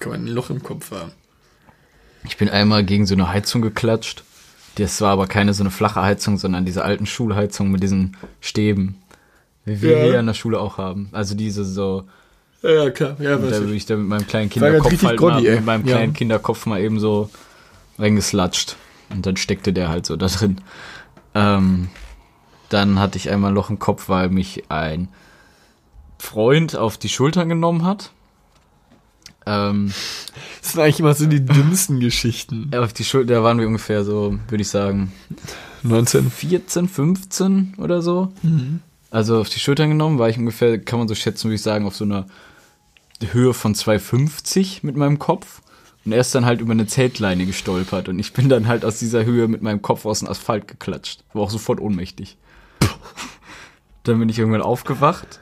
[0.00, 1.12] Kann man ein Loch im Kopf haben.
[2.24, 4.24] Ich bin einmal gegen so eine Heizung geklatscht.
[4.74, 8.96] Das war aber keine so eine flache Heizung, sondern diese alten Schulheizungen mit diesen Stäben.
[9.64, 10.04] Wie wir Ja.
[10.06, 11.08] hier an der Schule auch haben.
[11.12, 12.02] Also diese so,
[12.62, 13.14] Ja, ja klar.
[13.20, 13.76] Ja, da weiß bin ich.
[13.76, 15.54] ich da mit meinem kleinen Kinderkopf halt groggy, mal, ey.
[15.56, 15.96] mit meinem Ja.
[15.96, 17.30] kleinen Kinderkopf mal eben so
[18.00, 18.74] reingeslatscht.
[19.10, 20.60] Und dann steckte der halt so da drin.
[21.36, 21.90] Ähm,
[22.70, 25.06] dann hatte ich einmal ein Loch im Kopf, weil mich ein
[26.18, 28.12] Freund auf die Schultern genommen hat.
[29.46, 29.92] Ähm,
[30.62, 32.70] Das sind eigentlich immer so die dümmsten Geschichten.
[32.76, 35.12] auf die Schulter, da waren wir ungefähr so, würde ich sagen,
[35.82, 36.30] 19.
[36.30, 38.32] 14, 15 oder so.
[39.10, 41.86] Also auf die Schultern genommen, war ich ungefähr, kann man so schätzen, würde ich sagen,
[41.86, 42.26] auf so einer
[43.32, 45.60] Höhe von 2,50 mit meinem Kopf.
[46.04, 48.98] Und er ist dann halt über eine Zeltleine gestolpert und ich bin dann halt aus
[48.98, 51.24] dieser Höhe mit meinem Kopf aus dem Asphalt geklatscht.
[51.32, 52.36] War auch sofort ohnmächtig.
[54.02, 55.40] dann bin ich irgendwann aufgewacht.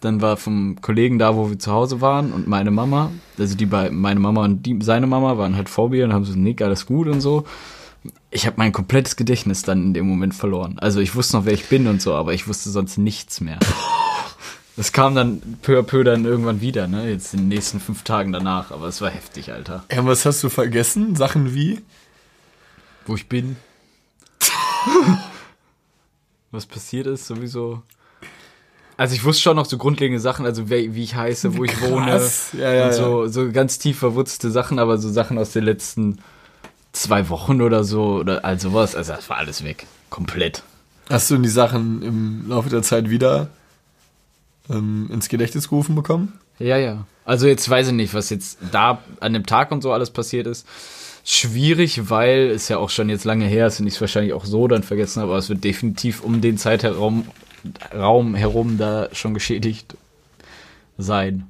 [0.00, 3.66] Dann war vom Kollegen da, wo wir zu Hause waren und meine Mama, also die
[3.66, 6.60] bei meine Mama und die, seine Mama waren halt vor mir und haben so, Nick,
[6.62, 7.44] alles gut und so
[8.30, 10.78] ich habe mein komplettes Gedächtnis dann in dem Moment verloren.
[10.78, 13.58] Also ich wusste noch, wer ich bin und so, aber ich wusste sonst nichts mehr.
[14.78, 17.08] Das kam dann peu à peu dann irgendwann wieder, ne?
[17.08, 19.84] Jetzt in den nächsten fünf Tagen danach, aber es war heftig, Alter.
[19.90, 21.16] Ja, was hast du vergessen?
[21.16, 21.80] Sachen wie?
[23.06, 23.56] Wo ich bin.
[26.50, 27.82] Was passiert ist, sowieso.
[28.96, 31.80] Also ich wusste schon noch so grundlegende Sachen, also wer, wie ich heiße, wo ich
[31.82, 32.06] wohne.
[32.06, 32.50] Krass.
[32.58, 36.18] Ja, ja, und so, so ganz tief verwurzelte Sachen, aber so Sachen aus den letzten
[36.92, 38.94] zwei Wochen oder so, oder all sowas.
[38.94, 39.86] Also das war alles weg.
[40.08, 40.62] Komplett.
[41.10, 43.48] Hast du die Sachen im Laufe der Zeit wieder
[44.70, 46.32] ähm, ins Gedächtnis gerufen bekommen?
[46.58, 47.04] Ja, ja.
[47.24, 50.46] Also jetzt weiß ich nicht, was jetzt da an dem Tag und so alles passiert
[50.46, 50.66] ist.
[51.24, 54.44] Schwierig, weil es ja auch schon jetzt lange her ist und ich es wahrscheinlich auch
[54.44, 57.26] so dann vergessen habe, aber es wird definitiv um den Zeitraum
[57.94, 59.96] Raum herum da schon geschädigt
[60.98, 61.48] sein.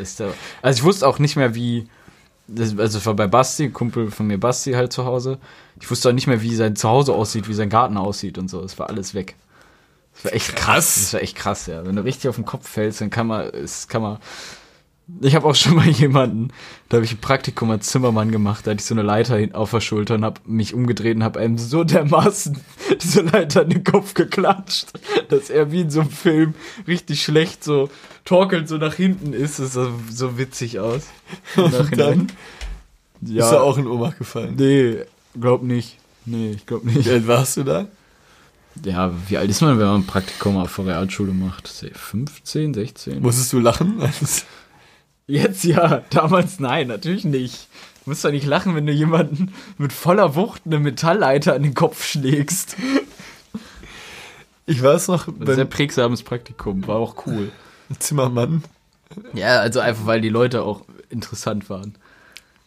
[0.00, 1.88] Ist also ich wusste auch nicht mehr, wie.
[2.56, 5.38] Also es war bei Basti, Kumpel von mir Basti halt zu Hause.
[5.80, 8.62] Ich wusste auch nicht mehr, wie sein Zuhause aussieht, wie sein Garten aussieht und so.
[8.62, 9.36] Es war alles weg.
[10.14, 10.64] Das war echt krass.
[10.64, 10.94] Krass.
[10.94, 11.86] Das war echt krass, ja.
[11.86, 14.18] Wenn du richtig auf den Kopf fällst, dann kann man, es kann man.
[15.20, 16.48] Ich habe auch schon mal jemanden,
[16.88, 19.72] da habe ich ein Praktikum als Zimmermann gemacht, da hatte ich so eine Leiter auf
[19.72, 22.58] der Schulter und habe mich umgedreht und habe einem so dermaßen
[23.02, 24.92] diese Leiter in den Kopf geklatscht,
[25.28, 26.54] dass er wie in so einem Film
[26.86, 27.90] richtig schlecht so
[28.24, 29.58] torkelnd so nach hinten ist.
[29.58, 31.02] Das sah so witzig aus.
[31.56, 32.32] Im Nachhinein.
[33.22, 34.54] Ja, Ist er auch in Ohnmacht gefallen?
[34.56, 34.98] Nee,
[35.40, 35.98] glaub nicht.
[36.24, 37.04] Nee, ich glaub nicht.
[37.04, 37.86] Wie alt warst du da?
[38.84, 41.68] Ja, wie alt ist man, wenn man ein Praktikum auf der Realschule macht?
[41.68, 43.20] 15, 16?
[43.20, 44.00] Musstest du lachen?
[45.32, 47.66] Jetzt ja, damals nein, natürlich nicht.
[48.04, 51.72] Du musst doch nicht lachen, wenn du jemanden mit voller Wucht eine Metallleiter an den
[51.72, 52.76] Kopf schlägst.
[54.66, 57.50] Ich weiß noch, Ein sehr prägsames Praktikum, war auch cool.
[57.98, 58.62] Zimmermann.
[59.32, 61.94] Ja, also einfach, weil die Leute auch interessant waren.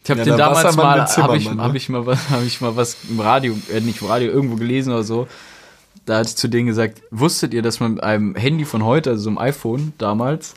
[0.04, 1.78] Ich habe Ja, den damals mal, habe ich, Zimmermann, hab ne?
[1.78, 4.92] ich, mal was, hab ich mal was im Radio, äh, nicht im Radio, irgendwo gelesen
[4.92, 5.28] oder so.
[6.08, 9.12] Da hatte ich zu denen gesagt, wusstet ihr, dass man mit einem Handy von heute,
[9.12, 10.56] also so einem iPhone damals,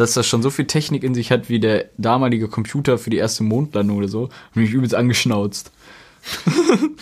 [0.00, 3.18] dass das schon so viel Technik in sich hat wie der damalige Computer für die
[3.18, 4.24] erste Mondlandung oder so?
[4.54, 5.72] Und mich übelst angeschnauzt.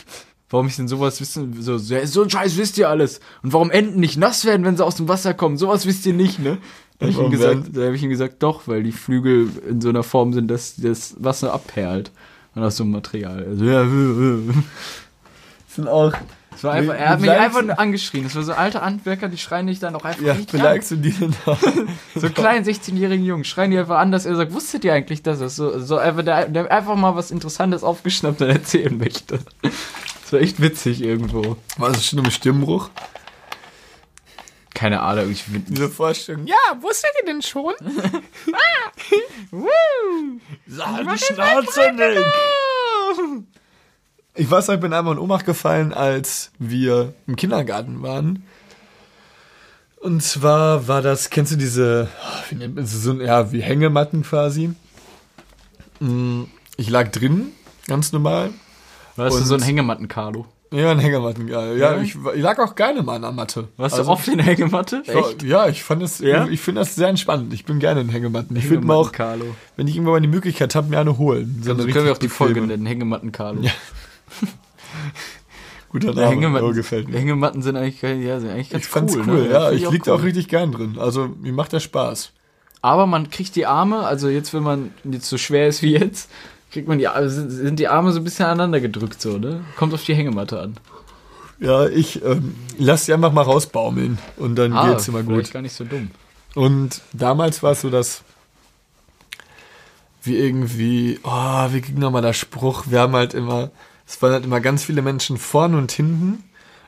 [0.51, 3.21] warum ich denn sowas wissen, so, so ein Scheiß wisst ihr alles.
[3.43, 5.57] Und warum Enten nicht nass werden, wenn sie aus dem Wasser kommen?
[5.57, 6.59] Sowas wisst ihr nicht, ne?
[6.99, 9.81] Da habe ich, ihm gesagt, da hab ich ihm gesagt, doch, weil die Flügel in
[9.81, 12.11] so einer Form sind, dass das Wasser abperlt.
[12.55, 13.45] Und aus so einem Material.
[13.45, 13.87] Also, ja,
[15.69, 16.13] sind auch.
[16.59, 18.25] Das war einfach, er hat mich einfach nur angeschrien.
[18.25, 20.59] Das war so alte Handwerker, die schreien dich dann auch einfach Ja, richtig an.
[20.61, 21.57] beleidigst du die denn da?
[22.17, 25.23] So einen kleinen 16-jährigen Jungen schreien die einfach an, dass er sagt, wusstet ihr eigentlich,
[25.23, 29.39] dass das so, so einfach, der, der einfach mal was Interessantes aufgeschnappt und erzählen möchte.
[29.63, 31.57] Das war echt witzig irgendwo.
[31.77, 32.91] War das schon im Stimmbruch?
[34.75, 36.45] Keine Ahnung, ich bin, Diese Vorstellung.
[36.49, 37.75] Ja, wusstet ihr denn schon?
[40.67, 43.47] Sag die Schnauze nicht!
[44.39, 48.45] Ich weiß ich bin einmal in Ohnmacht gefallen, als wir im Kindergarten waren.
[50.01, 52.09] Und zwar war das, kennst du diese,
[52.49, 54.71] wie nennt man sie, so, ja, wie Hängematten quasi.
[55.99, 56.45] Mm,
[56.77, 57.49] Ich lag drin,
[57.89, 58.51] ganz normal.
[59.17, 60.47] Warst du Und- so ein Hängematten-Carlo?
[60.71, 61.49] Ja, in Hängematten.
[61.49, 61.97] Ja, Ja?
[62.01, 63.69] ich, ich lag auch gerne mal an der Matte.
[63.79, 65.03] Warst Also, du oft in der Hängematte?
[65.05, 66.47] ich war- Ja, ich fand es, Ja?
[66.47, 67.53] ich finde das sehr entspannend.
[67.55, 68.55] Ich bin gerne in Hängematten.
[68.55, 69.47] Ich würde mir auch, Carlo.
[69.77, 71.63] wenn ich irgendwann mal die Möglichkeit habe, mir eine holen.
[71.65, 73.63] So Also können wir auch die Folge nennen, Hängematten Carlo.
[73.63, 73.73] Ja.
[75.91, 77.19] Guter Name, Hängematten, oh, gefällt mir.
[77.19, 79.25] Hängematten sind eigentlich, ja, sind eigentlich ganz Ich fand's cool.
[79.27, 79.51] cool, ne?
[79.53, 79.69] ja.
[79.71, 80.25] Find Ich lieg da auch cool.
[80.25, 80.97] richtig gern drin.
[80.99, 82.33] Also, mir macht das Spaß.
[82.83, 86.31] Aber man kriegt die Arme, also jetzt, wenn man jetzt so schwer ist wie jetzt,
[86.71, 89.63] kriegt man die Arme, sind, die Arme so ein bisschen aneinander gedrückt, so, ne?
[89.77, 90.77] Kommt auf die Hängematte an.
[91.59, 95.51] Ja, ich ähm, lass die einfach mal rausbaumeln und dann geht's immer Ah, gut.
[95.51, 96.11] gar nicht so dumm.
[96.55, 98.23] Und damals war es so, dass
[100.23, 102.85] wir irgendwie, oh, wie ging nochmal der Spruch?
[102.89, 103.71] Wir haben halt immer,
[104.09, 106.43] es waren halt immer ganz viele Menschen vorne und hinten.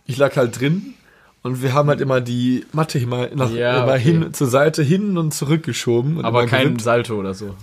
[0.06, 0.94] Ich lag halt drin
[1.42, 4.00] und wir haben halt immer die Matte immer, nach, Ja, immer okay.
[4.00, 6.16] hin, zur Seite hin und zurückgeschoben.
[6.16, 6.80] Und Aber kein gewippt.
[6.80, 7.54] Salto oder so.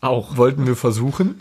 [0.00, 0.36] Auch.
[0.36, 1.40] Wollten wir versuchen.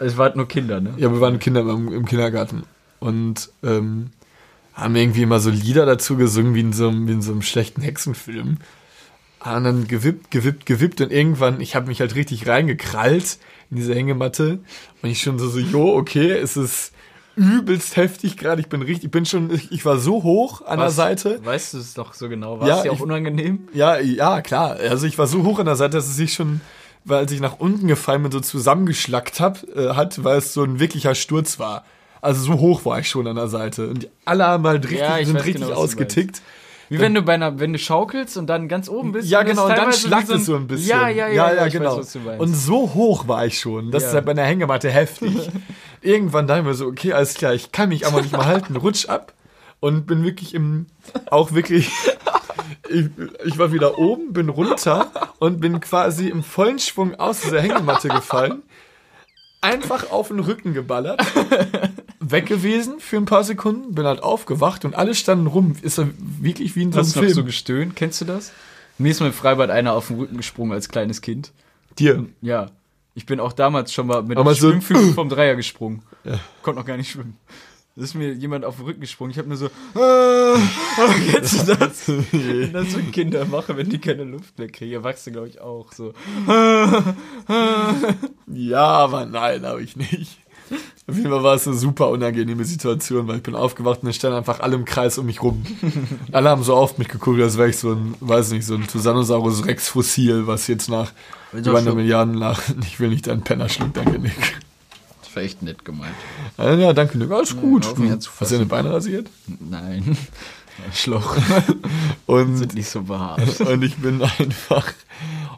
[0.00, 0.94] Es waren nur Kinder, ne?
[0.96, 2.64] Ja, wir waren Kinder im, im Kindergarten
[2.98, 4.10] und ähm,
[4.74, 7.42] haben irgendwie immer so Lieder dazu gesungen, wie in so einem, wie in so einem
[7.42, 8.58] schlechten Hexenfilm.
[9.44, 13.38] Und dann gewippt, gewippt, gewippt und irgendwann, ich habe mich halt richtig reingekrallt
[13.70, 14.58] in diese Hängematte
[15.02, 16.92] und ich schon so, so, jo, okay, es ist
[17.36, 20.88] übelst heftig gerade, ich bin richtig, ich bin schon, ich, war so hoch an der
[20.88, 20.96] Was?
[20.96, 21.38] Seite.
[21.44, 22.58] Weißt du es doch so genau?
[22.60, 23.68] War Ja, es dir auch ich- unangenehm?
[23.74, 26.60] Ja, ja, klar, also ich war so hoch an der Seite, dass es sich schon,
[27.04, 30.62] weil als ich nach unten gefallen bin, so zusammengeschlackt hab, äh, hat, weil es so
[30.64, 31.84] ein wirklicher Sturz war.
[32.22, 33.88] Also so hoch war ich schon an der Seite.
[33.88, 36.40] Und die alle haben halt richtig, Ja, sind richtig genau, ausgetickt.
[36.88, 39.28] Wie wenn du bei einer, wenn du schaukelst und dann ganz oben bist.
[39.28, 40.88] Ja, genau, und dann schlagt es so ein bisschen.
[40.88, 41.98] Ja, ja, ja, ja, ich genau.
[41.98, 43.90] Weiß, und so hoch war ich schon.
[43.90, 44.08] Das Ja.
[44.10, 45.50] ist halt bei einer Hängematte heftig.
[46.00, 49.06] Irgendwann dachten wir so, okay, alles klar, ich kann mich aber nicht mehr halten, rutsch
[49.08, 49.32] ab.
[49.80, 50.86] Und bin wirklich im,
[51.30, 51.90] auch wirklich,
[52.88, 53.06] ich,
[53.44, 58.08] ich war wieder oben, bin runter und bin quasi im vollen Schwung aus dieser Hängematte
[58.08, 58.62] gefallen.
[59.60, 61.20] Einfach auf den Rücken geballert.
[62.20, 65.76] Weg gewesen für ein paar Sekunden, bin halt aufgewacht und alle standen rum.
[65.82, 67.34] Ist wirklich wie in so einem Hast du noch Film.
[67.34, 67.96] so gestöhnt?
[67.96, 68.52] Kennst du das?
[68.98, 71.52] Mir ist mal im Freibad einer auf den Rücken gesprungen als kleines Kind.
[71.98, 72.26] Dir.
[72.40, 72.70] Ja.
[73.16, 76.02] Ich bin auch damals schon mal mit Aber dem so- Schwimmflügel vom Dreier gesprungen.
[76.62, 77.36] Konnte noch gar nicht schwimmen.
[77.96, 79.30] Da ist mir jemand auf den Rücken gesprungen.
[79.30, 80.54] Ich habe nur so, ah,
[81.32, 82.04] kennst du das?
[82.72, 84.92] Das so Kinder machen, wenn die keine Luft mehr kriegen.
[84.92, 86.12] Erwachsene, glaube ich, auch so.
[88.48, 90.38] Ja, aber nein, habe ich nicht.
[91.08, 94.16] Auf jeden Fall war es eine super unangenehme Situation, weil ich bin aufgewacht und es
[94.16, 95.64] standen einfach alle im Kreis um mich rum.
[96.32, 98.86] alle haben so auf mich geguckt, als wäre ich so ein, weiß nicht, so ein
[98.88, 101.12] Tyrannosaurus Rex Fossil, was jetzt nach
[101.52, 104.58] über eine schon- Milliarden nach, ich will nicht deinen Penner schlucken, danke Nick.
[105.22, 106.14] Das war echt nett gemeint.
[106.58, 107.96] Ja, ja danke Nick, alles gut.
[107.98, 108.40] mich anzufassen.
[108.40, 109.28] Hast du deine Beine rasiert?
[109.60, 110.16] Nein.
[110.92, 111.36] Schloch.
[112.26, 113.60] Und, Sind nicht so behaart.
[113.60, 114.92] und ich bin einfach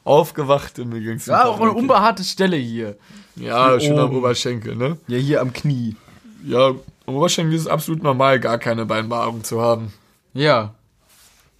[0.05, 2.97] aufgewacht und mir ging's Ja, auch eine unbehaarte Stelle hier.
[3.41, 4.15] Ja, schon am.
[4.15, 4.97] Oberschenkel, ne?
[5.07, 5.97] Ja, hier am Knie.
[6.45, 6.75] Ja,
[7.07, 9.93] am Oberschenkel ist es absolut normal, gar keine Beinbehaarung zu haben.
[10.35, 10.75] Ja.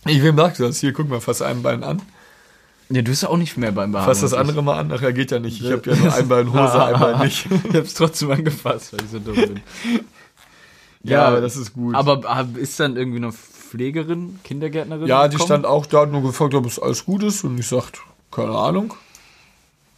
[0.07, 0.79] Ich wem sagst du das?
[0.79, 2.03] Hier, guck mal, fass ein Bein an.
[2.91, 4.09] Ja, du hast ja auch nicht mehr beim Behaaren.
[4.09, 4.89] Fass das andere mal an.
[4.89, 5.61] Nachher geht ja nicht.
[5.61, 7.47] Ich habe ja nur ein Bein Hose, ein Bein nicht.
[7.69, 9.61] Ich hab's trotzdem angefasst, weil ich so dumm bin.
[11.03, 11.95] Ja, aber das ist gut.
[11.95, 15.07] Aber ist dann irgendwie eine Pflegerin, Kindergärtnerin?
[15.07, 15.47] ja, die gekommen?
[15.47, 17.45] stand auch da, hat nur gefragt, ob es alles gut ist.
[17.45, 18.01] Und ich sagt,
[18.31, 18.95] keine Ahnung.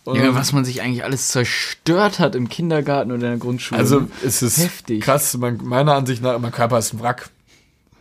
[0.07, 3.79] Ja, was man sich eigentlich alles zerstört hat im Kindergarten oder in der Grundschule.
[3.79, 5.03] also, es ist Heftig.
[5.03, 5.37] krass.
[5.37, 7.31] Man, meiner Ansicht nach, mein Körper ist ein Wrack.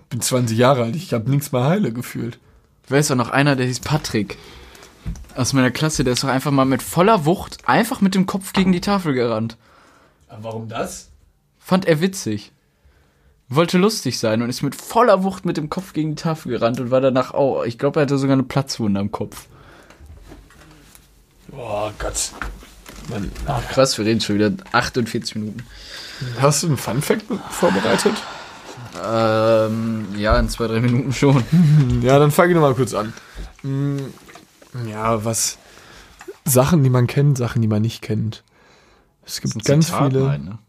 [0.09, 0.95] bin 20 Jahre alt.
[0.95, 2.39] Ich habe nichts mehr heile gefühlt.
[2.85, 4.37] Ich weiß auch noch einer, der hieß Patrick.
[5.35, 8.53] Aus meiner Klasse, der ist doch einfach mal mit voller Wucht einfach mit dem Kopf
[8.53, 9.57] gegen die Tafel gerannt.
[10.41, 11.09] warum das?
[11.59, 12.51] Fand er witzig.
[13.49, 16.79] Wollte lustig sein und ist mit voller Wucht mit dem Kopf gegen die Tafel gerannt
[16.79, 17.63] und war danach auch.
[17.65, 19.47] Ich glaube, er hatte sogar eine Platzwunde am Kopf.
[21.51, 22.31] Oh Gott.
[23.09, 23.31] Mann.
[23.71, 25.63] Krass, wir reden schon wieder 48 Minuten.
[26.39, 28.13] Hast du einen Fun-Fact vorbereitet?
[29.03, 31.43] Ähm, ja, in zwei, drei Minuten schon.
[32.01, 33.13] Ja, dann fange ich nochmal kurz an.
[33.63, 33.97] Mm,
[34.87, 35.57] Ja, was.
[36.45, 38.43] Sachen, die man kennt, Sachen, die man nicht kennt.
[39.25, 40.25] Es gibt ganz Zitat, viele.
[40.25, 40.59] nein, ne?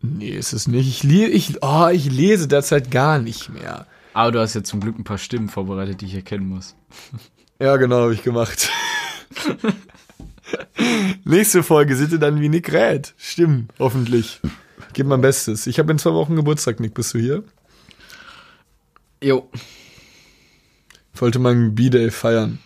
[0.00, 0.86] Nee, ist es nicht.
[0.88, 3.86] Ich, le ich, oh, ich lese derzeit gar nicht mehr.
[4.14, 6.74] Aber du hast ja zum Glück ein paar Stimmen vorbereitet, die ich erkennen muss.
[7.58, 8.70] Ja, genau, habe ich gemacht.
[11.24, 13.14] Nächste Folge seht ihr dann, wie Nick rät.
[13.16, 14.40] Stimmen, hoffentlich.
[14.88, 15.66] Ich gebe mein Bestes.
[15.66, 16.94] Ich habe in zwei Wochen Geburtstag, Nick.
[16.94, 17.44] Bist du hier?
[19.22, 19.50] Jo.
[21.14, 22.58] Ich wollte meinen B-Day feiern.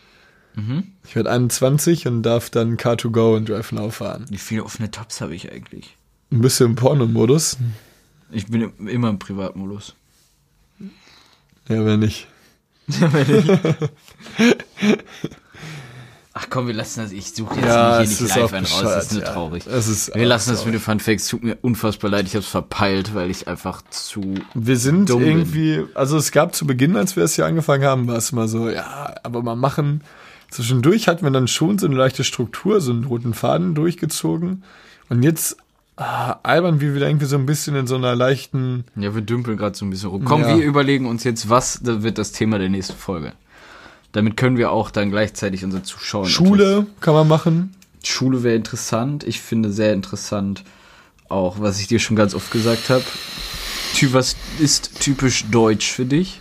[0.55, 0.93] Mhm.
[1.07, 4.27] Ich werde 21 und darf dann Car2Go und Drive Now fahren.
[4.29, 5.97] Wie viele offene Tabs habe ich eigentlich?
[6.31, 7.57] Ein bisschen im Porno-Modus.
[8.31, 9.95] Ich bin im- immer im Privatmodus.
[11.69, 12.27] Ja, wenn nicht.
[16.35, 17.13] Ach komm, wir lassen das.
[17.13, 18.83] Ich suche jetzt Ja, hier es nicht live einen raus.
[18.83, 19.33] Das ist nur ja.
[19.33, 19.67] traurig.
[19.67, 20.73] Es ist wir lassen das traurig.
[20.73, 21.29] mit den Fun Facts.
[21.29, 22.27] Tut mir unfassbar leid.
[22.27, 24.35] Ich hab's verpeilt, weil ich einfach zu.
[24.55, 25.29] Wir sind Dumm bin.
[25.29, 28.49] irgendwie, also es gab zu Beginn, als wir es hier angefangen haben, war es immer
[28.49, 30.01] so, ja, aber mal machen.
[30.51, 34.63] Zwischendurch hatten wir dann schon so eine leichte Struktur, so einen roten Faden durchgezogen.
[35.11, 35.57] Und jetzt
[35.97, 39.57] ah, albern wir wieder irgendwie so ein bisschen in so einer leichten, Ja, wir dümpeln
[39.59, 40.25] gerade so ein bisschen rum.
[40.25, 40.57] Komm, Ja.
[40.57, 43.33] wir überlegen uns jetzt, was wird das Thema der nächsten Folge.
[44.13, 46.27] Damit können wir auch dann gleichzeitig unsere Zuschauer.
[46.27, 47.75] Schule kann man machen.
[48.05, 49.25] Schule wäre interessant.
[49.25, 50.65] Ich finde sehr interessant
[51.29, 53.05] auch, was ich dir schon ganz oft gesagt habe.
[54.11, 56.41] Was ist typisch deutsch für dich?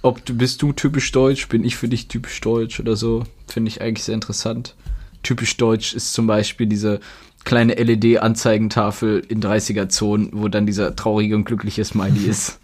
[0.00, 3.68] Ob du bist du typisch deutsch, bin ich für dich typisch deutsch oder so, finde
[3.68, 4.74] ich eigentlich sehr interessant.
[5.22, 7.00] Typisch deutsch ist zum Beispiel diese
[7.44, 12.58] kleine LED-Anzeigentafel in 30er-Zonen, wo dann dieser traurige und glückliche Smiley ist.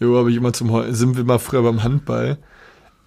[0.00, 2.38] Jo, habe ich immer zum Heu- sind wir mal früher beim Handball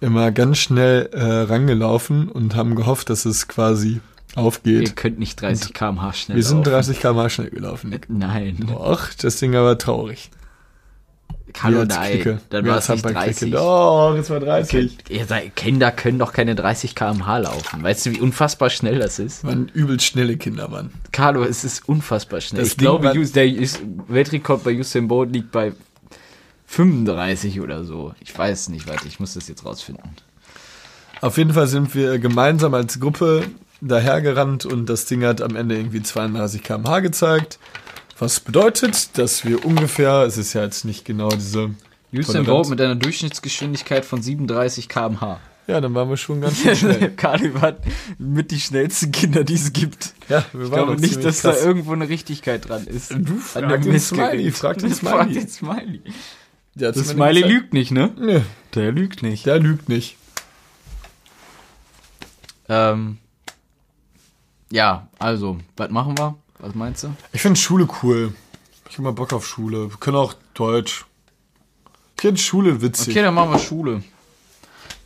[0.00, 4.00] immer ganz schnell äh, rangelaufen und haben gehofft, dass es quasi
[4.36, 4.96] Ihr aufgeht.
[4.96, 6.70] könnt nicht 30 km/h schnell Wir sind laufen.
[6.72, 7.90] 30 km schnell gelaufen.
[7.90, 8.06] Nick.
[8.10, 8.66] Nein.
[8.74, 10.30] Och, das Ding aber traurig.
[11.62, 12.40] Hallo, nein.
[12.50, 13.50] Dann Wir war es nicht Handball-Clique.
[13.50, 13.50] 30.
[13.52, 14.96] Doch, jetzt war 30.
[15.08, 17.80] Ihr seid, Kinder können doch keine 30 km/h laufen.
[17.82, 19.44] Weißt du, wie unfassbar schnell das ist?
[19.44, 20.90] Waren übelst schnelle Kinder, Mann.
[21.12, 22.62] Carlo, es ist unfassbar schnell.
[22.62, 23.46] Das ich Ding glaube, war- der
[24.08, 25.72] Weltrekord bei Usain Bolt liegt bei
[26.74, 28.12] 35 oder so.
[28.20, 30.10] Ich weiß nicht, warte, ich muss das jetzt rausfinden.
[31.20, 33.44] Auf jeden Fall sind wir gemeinsam als Gruppe
[33.80, 37.58] dahergerannt und das Ding hat am Ende irgendwie 32 km/h gezeigt.
[38.18, 41.70] Was bedeutet, dass wir ungefähr, es ist ja jetzt nicht genau diese.
[42.12, 42.46] Toleranz.
[42.46, 45.40] Bolt mit einer Durchschnittsgeschwindigkeit von 37 km/h.
[45.66, 47.10] Ja, dann waren wir schon ganz schön schnell.
[47.16, 47.74] Carlo war
[48.18, 50.12] mit die schnellsten Kinder, die es gibt.
[50.28, 51.60] Ja, wir Ich waren glaube auch nicht, dass krass.
[51.60, 53.12] da irgendwo eine Richtigkeit dran ist.
[53.12, 53.98] Du frag dem den.
[54.00, 55.34] Smiley, frag den Frag Smiley.
[55.40, 56.00] den Smiley.
[56.74, 57.52] Der Das Smiley gesagt.
[57.52, 58.12] lügt nicht, ne?
[58.18, 58.42] Nee,
[58.74, 59.46] Der lügt nicht.
[59.46, 60.16] der lügt nicht.
[62.68, 63.18] Ähm,
[64.70, 66.36] ja, also, was machen wir?
[66.58, 67.14] Was meinst du?
[67.32, 68.32] Ich finde Schule cool.
[68.88, 69.90] Ich hab mal Bock auf Schule.
[69.90, 71.04] Wir können auch Deutsch.
[72.16, 73.10] Ich finde Schule witzig.
[73.14, 74.02] Okay, dann machen wir Schule.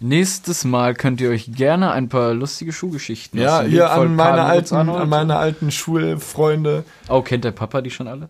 [0.01, 4.75] Nächstes Mal könnt ihr euch gerne ein paar lustige Schulgeschichten ja, hier an meine, alten,
[4.77, 6.85] an meine alten Schulfreunde.
[7.09, 8.29] Oh, kennt der Papa die schon alle?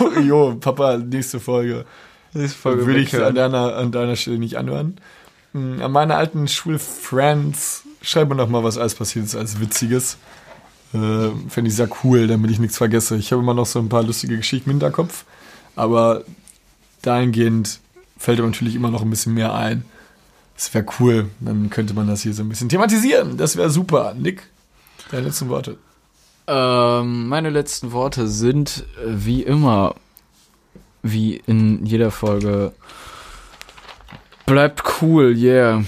[0.22, 1.84] jo, Papa, nächste Folge.
[2.32, 4.96] Nächste Würde ich an deiner, an deiner Stelle nicht anhören.
[5.52, 10.16] Hm, An meine alten Schulfriends, schreib mir doch mal, was alles passiert ist, als Witziges.
[10.92, 13.16] Äh, Fände ich sehr cool, damit ich nichts vergesse.
[13.16, 15.24] Ich habe immer noch so ein paar lustige Geschichten im Hinterkopf,
[15.76, 16.22] aber
[17.02, 17.80] dahingehend
[18.16, 19.84] fällt mir natürlich immer noch ein bisschen mehr ein.
[20.56, 23.36] Das wäre cool, dann könnte man das hier so ein bisschen thematisieren.
[23.36, 24.14] Das wäre super.
[24.16, 24.42] Nick,
[25.10, 25.78] deine letzten Worte.
[26.52, 29.94] Ähm, meine letzten Worte sind äh, wie immer,
[31.02, 32.72] wie in jeder Folge,
[34.46, 35.84] bleibt cool, yeah.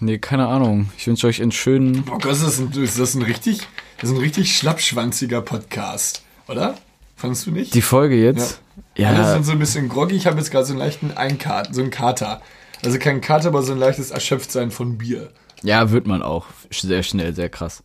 [0.00, 0.90] Nee, keine Ahnung.
[0.98, 2.04] Ich wünsche euch einen schönen.
[2.04, 3.60] Boah, Gott, ist das ein, ist das ein richtig,
[4.00, 6.74] das ist ein richtig schlappschwanziger Podcast, oder?
[7.14, 7.72] Fandest du nicht?
[7.72, 8.60] Die Folge jetzt?
[8.96, 9.08] Ja.
[9.10, 10.16] Alle Ja, sind so ein bisschen groggy.
[10.16, 12.42] Ich habe jetzt gerade so einen leichten Einkater, so einen Kater.
[12.84, 15.30] Also kein Kater, aber so ein leichtes Erschöpftsein von Bier.
[15.62, 16.46] ja, wird man auch.
[16.70, 17.82] Sehr schnell, sehr krass.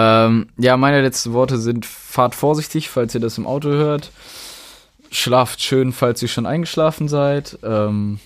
[0.00, 4.12] Ähm, ja, meine letzten Worte sind, fahrt vorsichtig, falls ihr das im Auto hört.
[5.10, 7.58] Schlaft schön, falls ihr schon eingeschlafen seid.
[7.64, 8.20] Ähm,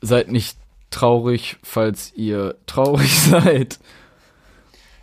[0.00, 0.56] seid nicht
[0.88, 3.78] traurig, falls ihr traurig seid.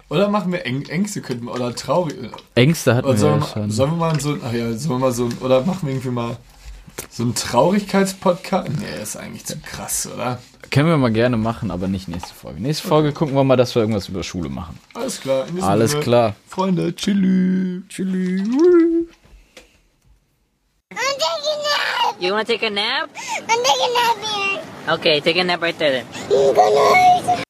[0.09, 2.15] Oder machen wir Äng Ängste, könnten wir, oder traurig.
[2.55, 3.71] Ängste hatten Oder wir sollen, ja wir, schon.
[3.71, 6.37] sollen wir mal so, ach ja, sollen wir mal so, oder machen wir irgendwie mal
[7.09, 8.69] so einen Traurigkeitspodcast?
[8.79, 10.39] Nee, ist eigentlich zu krass, oder?
[10.69, 12.61] Können wir mal gerne machen, aber nicht nächste Folge.
[12.61, 14.77] Nächste Folge gucken wir mal, dass wir irgendwas über Schule machen.
[14.93, 15.45] Alles klar.
[15.61, 16.35] Alles Sinne, klar.
[16.47, 17.83] Freunde, tschüss.
[17.89, 18.47] Tschüss.
[22.19, 23.09] You wanna take a nap?
[23.47, 24.93] I'm taking a nap here.
[24.95, 26.05] Okay, take a nap right there then.
[26.27, 27.43] Good night.